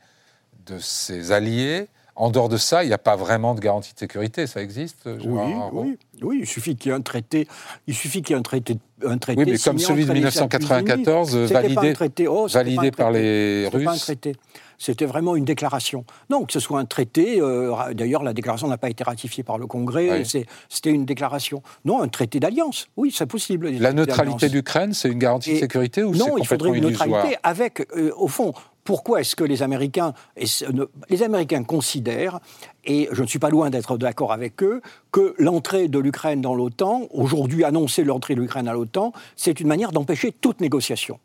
[0.67, 1.87] de ses alliés.
[2.19, 4.45] En dehors de ça, il n'y a pas vraiment de garantie de sécurité.
[4.45, 7.47] Ça existe Oui, Haro oui, oui, il suffit qu'il y ait un traité.
[7.87, 10.13] Il suffit qu'il y ait un traité, un traité Oui, mais comme celui de entre
[10.15, 11.47] les 1994, États-Unis.
[11.47, 12.27] C'était pas validé- traité.
[12.27, 14.01] Oh, par les C'était pas un Russes.
[14.01, 14.35] traité.
[14.77, 16.03] C'était vraiment une déclaration.
[16.29, 17.39] Non, que ce soit un traité.
[17.41, 20.19] euh, D'ailleurs, la déclaration n'a pas été ratifiée par le Congrès.
[20.21, 20.45] Oui.
[20.69, 21.61] C'était une déclaration.
[21.85, 22.87] Non, un traité d'alliance.
[22.97, 23.69] Oui, c'est possible.
[23.71, 27.37] La neutralité d'Ukraine, c'est une garantie de sécurité ou c'est Non, il faudrait une neutralité
[27.43, 28.53] avec, euh, au fond,
[28.89, 30.15] pourquoi est-ce que les Américains,
[31.63, 32.39] considèrent,
[32.85, 34.81] et je ne suis pas loin d'être d'accord avec eux,
[35.11, 39.67] que l'entrée de l'Ukraine dans l'OTAN, aujourd'hui annoncer l'entrée de l'Ukraine à l'OTAN, c'est une
[39.67, 41.19] manière d'empêcher toute négociation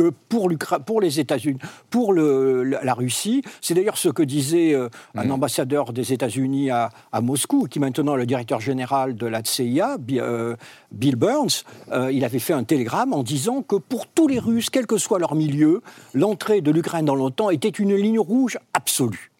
[0.00, 1.58] que pour, les États-Unis,
[1.90, 3.42] pour le- la Russie.
[3.60, 5.32] C'est d'ailleurs ce que disait euh, un Mm.
[5.32, 9.98] ambassadeur des États-Unis à, à Moscou, qui est maintenant le directeur général de la CIA,
[10.12, 10.56] euh,
[10.90, 11.64] Bill Burns.
[11.92, 14.96] Euh, il avait fait un télégramme en disant que pour tous les Russes, quel que
[14.96, 15.82] soit leur milieu,
[16.14, 19.30] l'entrée de l'Ukraine dans l'OTAN était une ligne rouge absolue.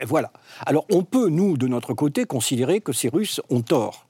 [0.00, 0.30] Et voilà.
[0.64, 4.05] Alors on peut, nous, de notre côté, considérer que ces Russes ont tort.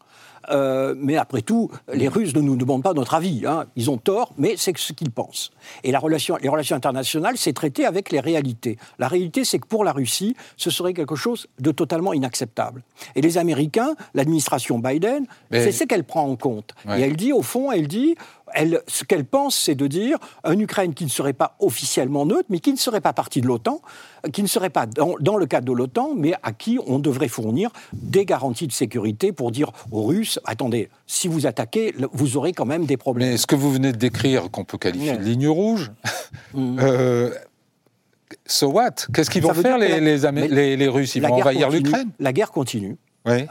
[0.50, 3.44] Euh, mais après tout, les Russes ne nous demandent pas notre avis.
[3.46, 3.64] hein.
[3.76, 5.50] Ils ont tort, mais c'est ce qu'ils pensent.
[5.84, 8.78] Et la relation, les relations internationales, c'est traiter avec les réalités.
[8.98, 12.82] La réalité, c'est que pour la Russie, ce serait quelque chose de totalement inacceptable.
[13.14, 16.74] Et les Américains, l'administration Biden, Mais- c'est ce qu'elle prend en compte.
[16.86, 17.00] Ouais.
[17.00, 18.14] Et elle dit, au fond, elle dit,
[18.56, 22.46] elle, ce qu'elle pense, c'est de dire un Ukraine qui ne serait pas officiellement neutre,
[22.48, 23.80] mais qui ne serait pas partie de l'OTAN,
[24.32, 27.28] qui ne serait pas dans, dans le cadre de l'OTAN, mais à qui on devrait
[27.28, 32.52] fournir des garanties de sécurité pour dire aux Russes, attendez, si vous attaquez, vous aurez
[32.52, 33.28] quand même des problèmes.
[33.30, 35.18] Mais ce que vous venez de décrire, qu'on peut qualifier Ouais.
[35.18, 35.92] de ligne rouge,
[36.54, 36.78] Mm.
[36.80, 37.30] euh,
[38.46, 38.90] so what?
[39.12, 41.14] Qu'est-ce qu'ils vont faire les, la- les, Amé- mais les- les Russes?
[41.14, 42.10] Ils vont envahir l'Ukraine?
[42.18, 42.96] La guerre continue.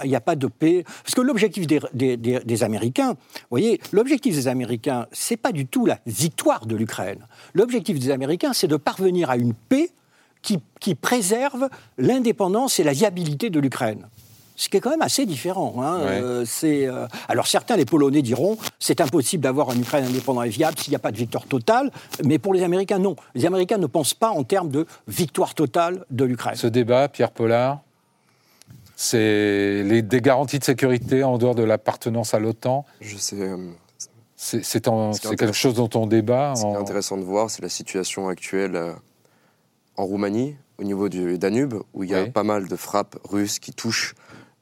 [0.04, 0.84] Il n'y a pas de paix.
[1.04, 5.52] Parce que l'objectif des, des- des- des Américains, vous voyez, l'objectif des Américains, c'est pas
[5.52, 7.20] du tout la victoire de l'Ukraine.
[7.54, 9.90] L'objectif des Américains, c'est de parvenir à une paix
[10.42, 14.06] qui, qui préserve l'indépendance et la viabilité de l'Ukraine.
[14.58, 15.76] ce qui est quand même assez différent.
[15.82, 15.98] hein.
[16.00, 16.22] Ouais.
[16.22, 20.50] Euh, c'est, euh, Alors certains, les Polonais diront, c'est impossible d'avoir une Ukraine indépendante et
[20.50, 21.92] viable s'il n'y a pas de victoire totale,
[22.24, 23.18] mais pour les Américains, non.
[23.34, 26.56] Les Américains ne pensent pas en termes de victoire totale de l'Ukraine.
[26.56, 27.82] Ce débat, Pierre Pollard,
[28.96, 32.86] c'est les- des garanties de sécurité en dehors de l'appartenance à l'OTAN.
[33.02, 33.36] Je sais.
[33.40, 33.58] euh,
[34.38, 36.54] C'est c'est en- Ce qui est c'est quelque chose dont on débat.
[36.56, 38.92] Ce qui est intéressant de voir, c'est la situation actuelle euh,
[39.96, 42.32] en Roumanie, au niveau du Danube, où il y a Oui.
[42.32, 44.14] pas mal de frappes russes qui touchent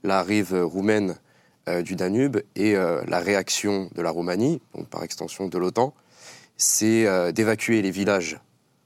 [0.04, 1.16] la rive roumaine
[1.68, 2.38] euh, du Danube.
[2.56, 5.94] Et la réaction de la Roumanie, donc par extension de l'OTAN,
[6.56, 8.38] c'est d'évacuer les villages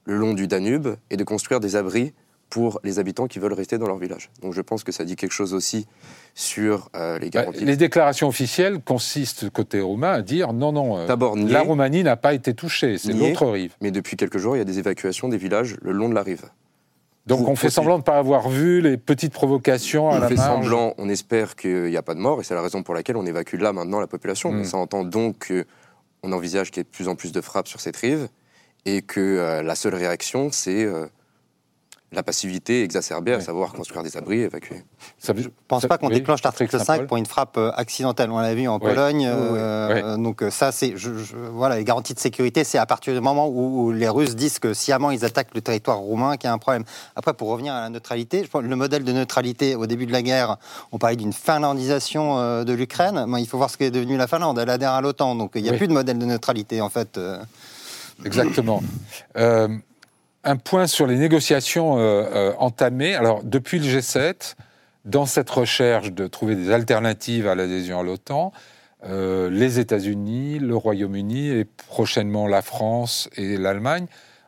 [0.04, 2.14] le long du Danube et de construire des abris
[2.50, 4.30] pour les habitants qui veulent rester dans leur village.
[4.42, 5.86] Donc je pense que ça dit quelque chose aussi
[6.34, 7.64] sur euh, les Bah, garanties.
[7.64, 12.16] les déclarations officielles consistent côté roumain à dire non, non, euh, nier, la Roumanie n'a
[12.16, 13.74] pas été touchée, c'est l'autre rive.
[13.80, 16.22] mais depuis quelques jours, il y a des évacuations des villages le long de la
[16.22, 16.44] rive.
[17.26, 20.28] Donc on fait semblant de ne pas avoir vu les petites provocations à On la
[20.28, 20.64] fait marge.
[20.64, 23.18] semblant, on espère qu'il n'y a pas de mort, et c'est la raison pour laquelle
[23.18, 24.50] on évacue là maintenant la population.
[24.50, 24.56] Mm.
[24.56, 25.52] Mais ça entend donc
[26.22, 28.28] qu'on envisage qu'il y ait de plus en plus de frappes sur cette rive,
[28.86, 31.04] et que euh, la seule réaction, c'est euh,
[32.10, 34.82] la passivité exacerbée, à savoir construire des abris et évacuer.
[35.18, 37.06] Ça Je pense ça- pas qu'on oui, déclenche l'article 5 Saint-Paul.
[37.06, 38.30] pour une frappe euh, accidentelle.
[38.30, 38.78] On l'a vu en.
[38.78, 39.28] Pologne.
[39.28, 39.58] Oui, oui.
[39.58, 42.86] euh, euh, Donc euh, ça, c'est je- je- voilà, les garanties de sécurité, c'est à
[42.86, 46.38] partir du moment où, où les Russes disent que sciemment ils attaquent le territoire roumain
[46.38, 46.84] qu'il y a un problème.
[47.14, 50.06] Après, pour revenir à la neutralité, je pense que le modèle de neutralité au début
[50.06, 50.56] de la guerre,
[50.92, 53.26] on parlait d'une finlandisation euh, de l'Ukraine.
[53.28, 54.58] Bon, il faut voir ce qu'est devenu la Finlande.
[54.58, 55.78] Elle adhère à l'OTAN, donc il n'y a Oui.
[55.78, 57.18] plus de modèle de neutralité en fait.
[57.18, 57.38] euh.
[58.24, 58.82] Exactement.
[59.36, 59.68] Euh,
[60.48, 63.14] un point sur les négociations euh, euh, entamées.
[63.14, 64.54] Alors, depuis le G7,
[65.04, 68.52] dans cette recherche de trouver des alternatives à l'adhésion à l'OTAN,
[69.04, 74.06] euh, les États-Unis, le Royaume-Uni et prochainement la France et l'Allemagne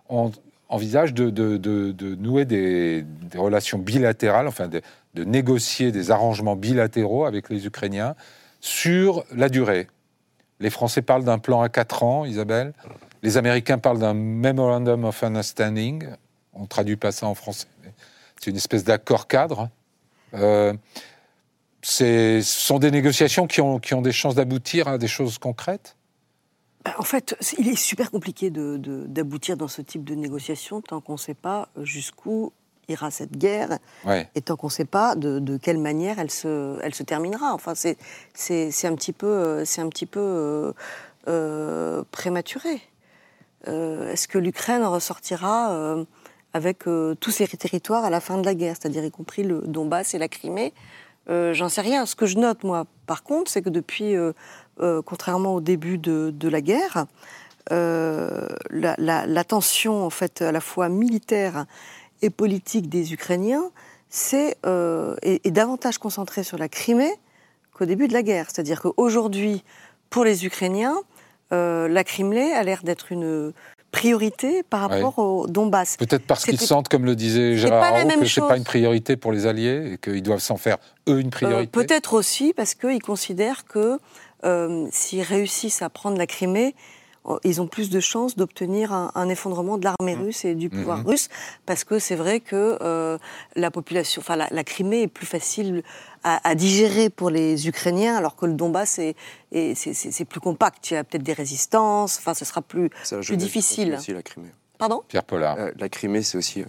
[0.08, 0.30] en-
[0.70, 4.80] envisagent de, nouer des, des relations bilatérales, enfin de,
[5.24, 8.14] négocier des arrangements bilatéraux avec les Ukrainiens
[8.60, 9.86] sur la durée.
[10.60, 12.72] Les Français parlent d'un plan à quatre ans, Isabelle?
[13.22, 16.08] Les Américains parlent d'un Memorandum of Understanding.
[16.52, 17.66] On ne traduit pas ça en français.
[18.40, 19.68] C'est une espèce d'accord cadre.
[20.34, 20.72] Euh,
[21.82, 25.96] ce sont des négociations qui ont, qui ont des chances d'aboutir à des choses concrètes?
[26.84, 31.14] Bah, En fait, il est super compliqué d'aboutir dans ce type de négociation tant qu'on
[31.14, 32.52] ne sait pas jusqu'où
[32.88, 34.28] ira cette guerre ouais.
[34.34, 37.54] et tant qu'on ne sait pas de, de quelle manière elle se, elle se terminera.
[37.54, 37.96] Enfin, c'est
[38.84, 40.72] un petit peu, euh, un petit peu euh,
[41.28, 42.80] euh, prématuré.
[43.68, 46.04] Euh, Est-ce que l'Ukraine ressortira euh,
[46.52, 49.62] avec euh, tous ses territoires à la fin de la guerre, c'est-à-dire y compris le
[49.66, 50.72] Donbass et la Crimée?
[51.28, 52.06] J'en sais rien.
[52.06, 54.16] Ce que je note, moi, par contre, c'est que depuis,
[55.06, 57.06] contrairement au début de, la guerre,
[57.70, 61.66] euh, la, tension, en fait, à la fois militaire
[62.20, 63.70] et politique des Ukrainiens,
[64.32, 67.14] est davantage concentrée sur la Crimée
[67.74, 68.46] qu'au début de la guerre.
[68.48, 69.62] C'est-à-dire qu'aujourd'hui,
[70.08, 70.96] pour les Ukrainiens,
[71.52, 73.52] euh, la Crimée a l'air d'être une
[73.90, 75.96] priorité par rapport au Donbass.
[75.96, 78.58] Peut-être parce qu'ils sentent, comme le disait Gérard pas Haro, que c'est pas chose.
[78.58, 80.76] une priorité pour les Alliés et qu'ils doivent s'en faire,
[81.08, 81.70] eux, une Euh, priorité.
[81.72, 83.98] Peut-être aussi parce qu'ils considèrent que
[84.44, 86.74] euh, s'ils réussissent à prendre la Crimée,
[87.44, 90.98] ils ont plus de chances d'obtenir un, un effondrement de l'armée russe et du pouvoir
[90.98, 91.06] Mhm.
[91.06, 91.28] russe,
[91.66, 93.18] parce que c'est vrai que euh,
[93.56, 95.82] la population, enfin la, la Crimée est plus facile
[96.24, 99.14] à, à digérer pour les Ukrainiens, alors que le Donbass est,
[99.52, 100.90] est- c'est- plus compact.
[100.90, 102.18] Il y a peut-être des résistances.
[102.18, 102.90] Enfin, ce sera plus
[103.22, 103.94] plus difficile.
[103.94, 104.50] aussi, la Crimée.
[104.80, 105.56] Pardon Pierre Pollard.
[105.58, 106.64] Euh, la Crimée, c'est aussi, euh,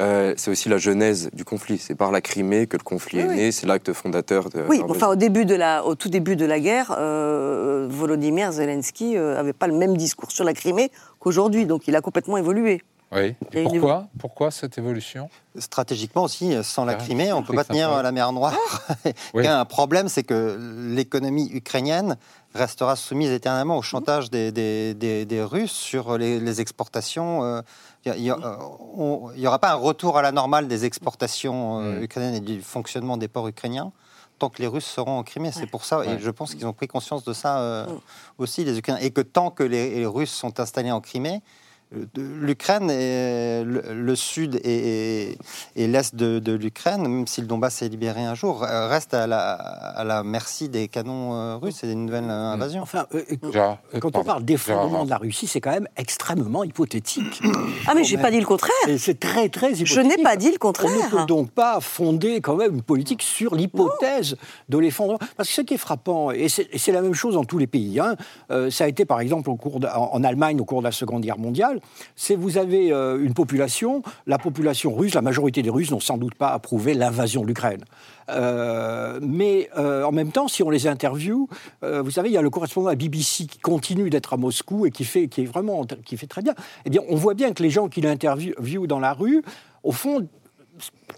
[0.00, 1.78] euh, c'est aussi la genèse du conflit.
[1.78, 3.36] C'est par la Crimée que le conflit Oui, est oui.
[3.36, 3.52] né.
[3.52, 4.64] C'est l'acte fondateur de.
[4.68, 9.14] Oui, enfin au début de la, au tout début de la guerre, euh, Volodymyr Zelensky
[9.14, 12.82] n'avait pas le même discours sur la Crimée qu'aujourd'hui, donc il a complètement évolué.
[13.10, 13.34] Oui.
[13.52, 17.64] Et une pourquoi cette évolution Stratégiquement aussi, sans la Ah, Crimée, on ne peut pas
[17.64, 18.02] tenir Saint-Paul.
[18.02, 18.54] la mer Noire.
[19.34, 19.42] Oui.
[19.42, 20.58] Il y a un problème, c'est que
[20.94, 22.16] l'économie ukrainienne
[22.54, 27.42] restera soumise éternellement au chantage des, des- des- des Russes sur les, les exportations.
[27.44, 27.62] euh,
[28.04, 32.02] Il n'y aura pas un retour à la normale des exportations euh, Mm.
[32.02, 33.92] ukrainiennes et du fonctionnement des ports ukrainiens
[34.38, 35.50] tant que les Russes seront en Crimée.
[35.52, 36.10] C'est pour ça, Ouais.
[36.14, 37.98] et je pense qu'ils ont pris conscience de ça euh, Mm.
[38.38, 39.00] aussi, les Ukrainiens.
[39.02, 41.40] Et que tant que les, les Russes sont installés en Crimée, euh,
[42.16, 45.38] l'Ukraine, et le, le sud et, et-
[45.76, 49.26] et l'est de, de l'Ukraine, même si le Donbass est libéré un jour, reste à
[49.26, 52.82] la, à la merci des canons euh, russes et des nouvelles euh, invasions.
[52.82, 53.22] Enfin, euh,
[53.52, 57.40] Gérard, quand on parle d'effondrement de la Russie, c'est quand même extrêmement hypothétique.
[57.86, 58.72] Ah mais j'ai pas dit le contraire.
[58.98, 59.86] C'est très, très hypothétique.
[59.86, 61.10] Je n'ai pas dit le On ne contraire.
[61.10, 64.36] peut donc pas fonder quand même une politique sur l'hypothèse
[64.68, 65.18] de l'effondrement.
[65.36, 67.56] Parce que ce qui est frappant, et c'est et c'est la même chose dans tous
[67.58, 68.14] les pays, hein,
[68.50, 70.84] euh, ça a été par exemple au cours de- en, en Allemagne au cours de
[70.84, 75.22] la Seconde Guerre mondiale, mondiale, c'est vous avez euh, une population, la population russe, la
[75.22, 77.84] majorité des Russes n'ont sans doute pas approuvé l'invasion de l'Ukraine.
[78.30, 81.46] Euh, mais euh, en même temps, si on les interviewe,
[81.82, 84.90] vous savez, il y a le correspondant à BBC qui continue d'être à Moscou et
[84.90, 86.54] qui fait, qui est vraiment, qui fait très bien.
[86.84, 89.42] Eh bien, on voit bien que les gens qui l'interviewent dans la rue,
[89.82, 90.26] au fond,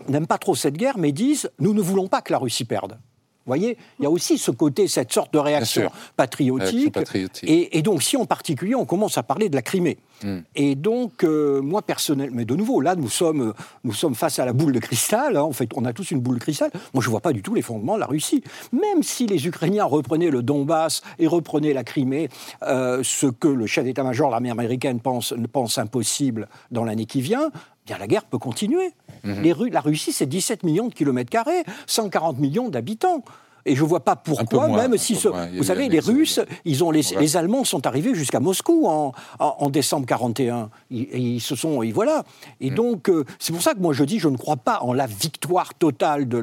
[0.08, 2.98] n'aiment pas trop cette guerre, mais disent nous ne voulons pas que la Russie perde.
[3.46, 6.94] Vous voyez, il y a aussi ce côté, cette sorte de réaction patriotique.
[7.42, 9.98] Et, donc, si en particulier, on commence à parler de la Crimée.
[10.22, 10.40] Hmm.
[10.54, 13.54] Et donc, euh, moi personnellement, mais de nouveau, là, nous sommes,
[13.84, 15.36] nous sommes face à la boule de cristal.
[15.36, 15.42] Hein.
[15.42, 16.70] en fait, on a tous une boule de cristal.
[16.94, 18.42] Moi, je ne vois pas du tout les fondements de la Russie.
[18.72, 22.28] Même si les Ukrainiens reprenaient le Donbass et reprenaient la Crimée,
[22.62, 27.20] euh, ce que le chef d'état-major de l'armée américaine pense, pense impossible dans l'année qui
[27.20, 27.50] vient,
[27.86, 28.92] bien la guerre peut continuer.
[29.24, 29.42] Mhm.
[29.42, 33.24] Les, la Russie, c'est 17 millions de kilomètres carrés, 140 millions d'habitants.
[33.66, 36.90] Et je ne vois pas pourquoi, même si ce, vous savez, les Russes, ils ont
[36.90, 40.70] les, les, Allemands sont arrivés jusqu'à Moscou en, en, décembre 41.
[40.90, 42.24] Ils, ils, se sont, et voilà.
[42.60, 42.74] Et mm.
[42.74, 45.06] donc, euh, c'est pour ça que moi je dis, je ne crois pas en la
[45.06, 46.40] victoire totale de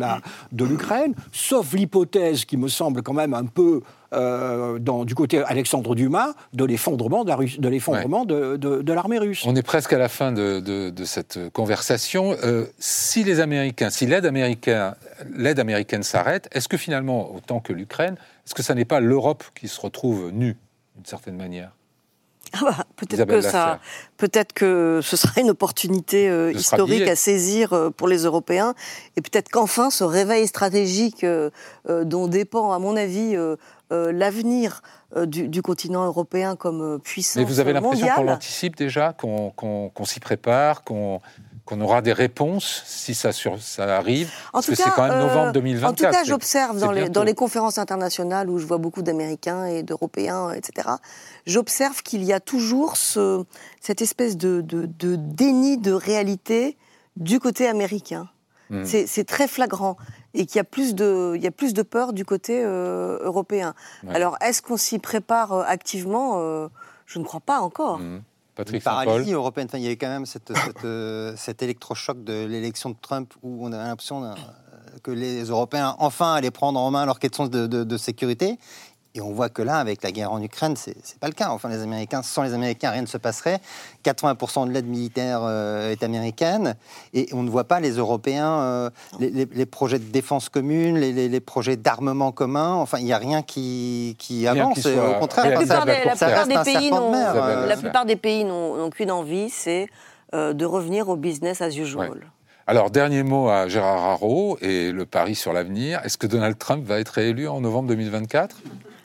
[0.51, 3.81] de l'Ukraine, sauf l'hypothèse qui me semble quand même un peu
[4.13, 9.43] euh, dans, du côté Alexandre Dumas de l'effondrement de l'armée de, de, russe.
[9.45, 12.33] On est presque à la fin de, cette conversation.
[12.41, 14.93] Euh, si les Américains, si l'aide américaine,
[15.35, 19.43] l'aide américaine s'arrête, est-ce que finalement, autant que l'Ukraine, est-ce que ça n'est pas l'Europe
[19.59, 20.55] qui se retrouve nue
[20.95, 21.71] d'une certaine manière?
[22.53, 23.81] Ah bah, peut-être que ça,
[24.15, 28.73] peut-être que ce sera une opportunité euh, historique à saisir pour les Européens,
[29.17, 31.25] et peut-être qu'enfin ce réveil stratégique
[31.85, 33.35] dont dépend, à mon avis,
[33.93, 34.81] euh, l'avenir
[35.15, 39.91] euh, du, continent européen comme euh, puissance Mais vous avez l'impression qu'on l'anticipe déjà, qu'on
[40.03, 41.21] s'y prépare, qu'on
[41.79, 44.29] aura des réponses si ça, sur, ça arrive?
[44.49, 45.89] En Parce que c'est quand même novembre 2024.
[45.89, 49.65] En tout cas, j'observe dans les, dans les, conférences internationales où je vois beaucoup d'Américains
[49.65, 50.89] et d'Européens, etc.,
[51.45, 53.45] j'observe qu'il y a toujours ce,
[53.79, 56.77] cette espèce de, de, déni de réalité
[57.15, 58.27] du côté américain.
[58.69, 58.83] Hmm.
[58.83, 59.95] C'est très flagrant
[60.37, 63.17] et qu'il y a plus de, il y a plus de peur du côté euh,
[63.23, 63.73] européen.
[64.07, 66.67] Alors, est-ce qu'on s'y prépare euh, activement euh,
[67.07, 67.99] Je ne crois pas encore.
[67.99, 68.21] Mmh.
[68.55, 69.67] Patrick paralysie européenne.
[69.73, 70.51] il y avait quand même cette,
[71.35, 74.33] cet électrochoc de l'élection de Trump où on a l'impression
[75.03, 78.57] que les Européens enfin allaient prendre en main leur question de, de sécurité.
[79.17, 81.49] Et on voit que là, avec la guerre en Ukraine, c'est n'est pas le cas.
[81.49, 83.59] Enfin, les Américains, sans les Américains, rien ne se passerait.
[84.05, 86.75] 80% de l'aide militaire euh, est américaine.
[87.15, 88.89] Et on ne voit pas les Européens, euh,
[89.19, 92.73] les, projets de défense commune, les, projets d'armement commun.
[92.75, 94.85] Enfin, il n'y a rien qui, qui avance.
[94.85, 95.93] Au contraire, la plupart, des,
[96.63, 99.87] pays la plupart des pays n'ont qu'une envie, c'est
[100.35, 102.21] euh, de revenir au business as usual.
[102.67, 106.01] Alors, dernier mot à Gérard Haro et le pari sur l'avenir.
[106.03, 108.57] Est-ce que Donald Trump va être réélu en novembre 2024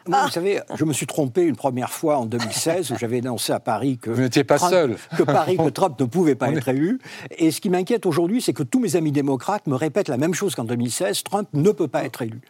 [0.07, 3.61] vous savez, je me suis trompé une première fois en 2016 où j'avais annoncé à
[3.61, 4.11] Paris que.
[4.11, 4.97] Vous n'étiez pas seul.
[5.17, 7.01] Que Paris, que Trump ne pouvait pas être élu.
[7.39, 10.35] Et ce qui m'inquiète aujourd'hui, c'est que tous mes amis démocrates me répètent la même
[10.35, 12.41] chose qu'en 2016 Trump ne peut pas être élu.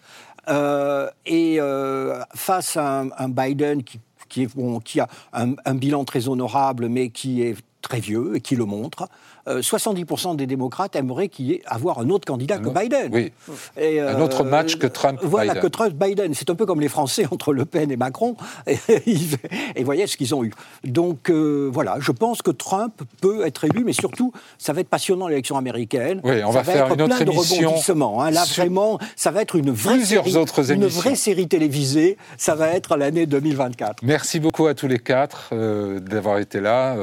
[0.49, 4.49] Euh, et euh, face à un, Biden qui, qui,
[4.85, 8.65] qui a un, un, bilan très honorable, mais qui est très vieux et qui le
[8.65, 9.09] montre,
[9.47, 13.11] 70% euh, des démocrates aimeraient qu'il y ait avoir un autre candidat que Biden.
[13.13, 13.33] Oui.
[13.77, 15.19] Et, un autre euh, match que Trump.
[15.23, 16.33] Voilà, que Trump-Biden.
[16.35, 18.37] C'est un peu comme les Français entre Le Pen et Macron.
[18.67, 18.79] Et,
[19.77, 20.53] et voyez ce qu'ils ont eu.
[20.85, 24.89] Donc euh, voilà, je pense que Trump peut être élu, mais surtout, ça va être
[24.89, 26.21] passionnant l'élection américaine.
[26.23, 27.25] Oui, on va, faire une autre plein.
[27.25, 28.31] De rebondissements, hein.
[28.31, 32.17] Là, vraiment, ça va être une vraie, Plusieurs série, autres une vraie série télévisée.
[32.37, 34.03] Ça va être l'année 2024.
[34.03, 35.53] Merci beaucoup à tous les quatre
[36.01, 36.97] d'avoir été là.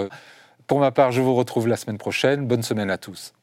[0.69, 2.45] Pour ma part, je vous retrouve la semaine prochaine.
[2.45, 3.33] Bonne semaine à tous.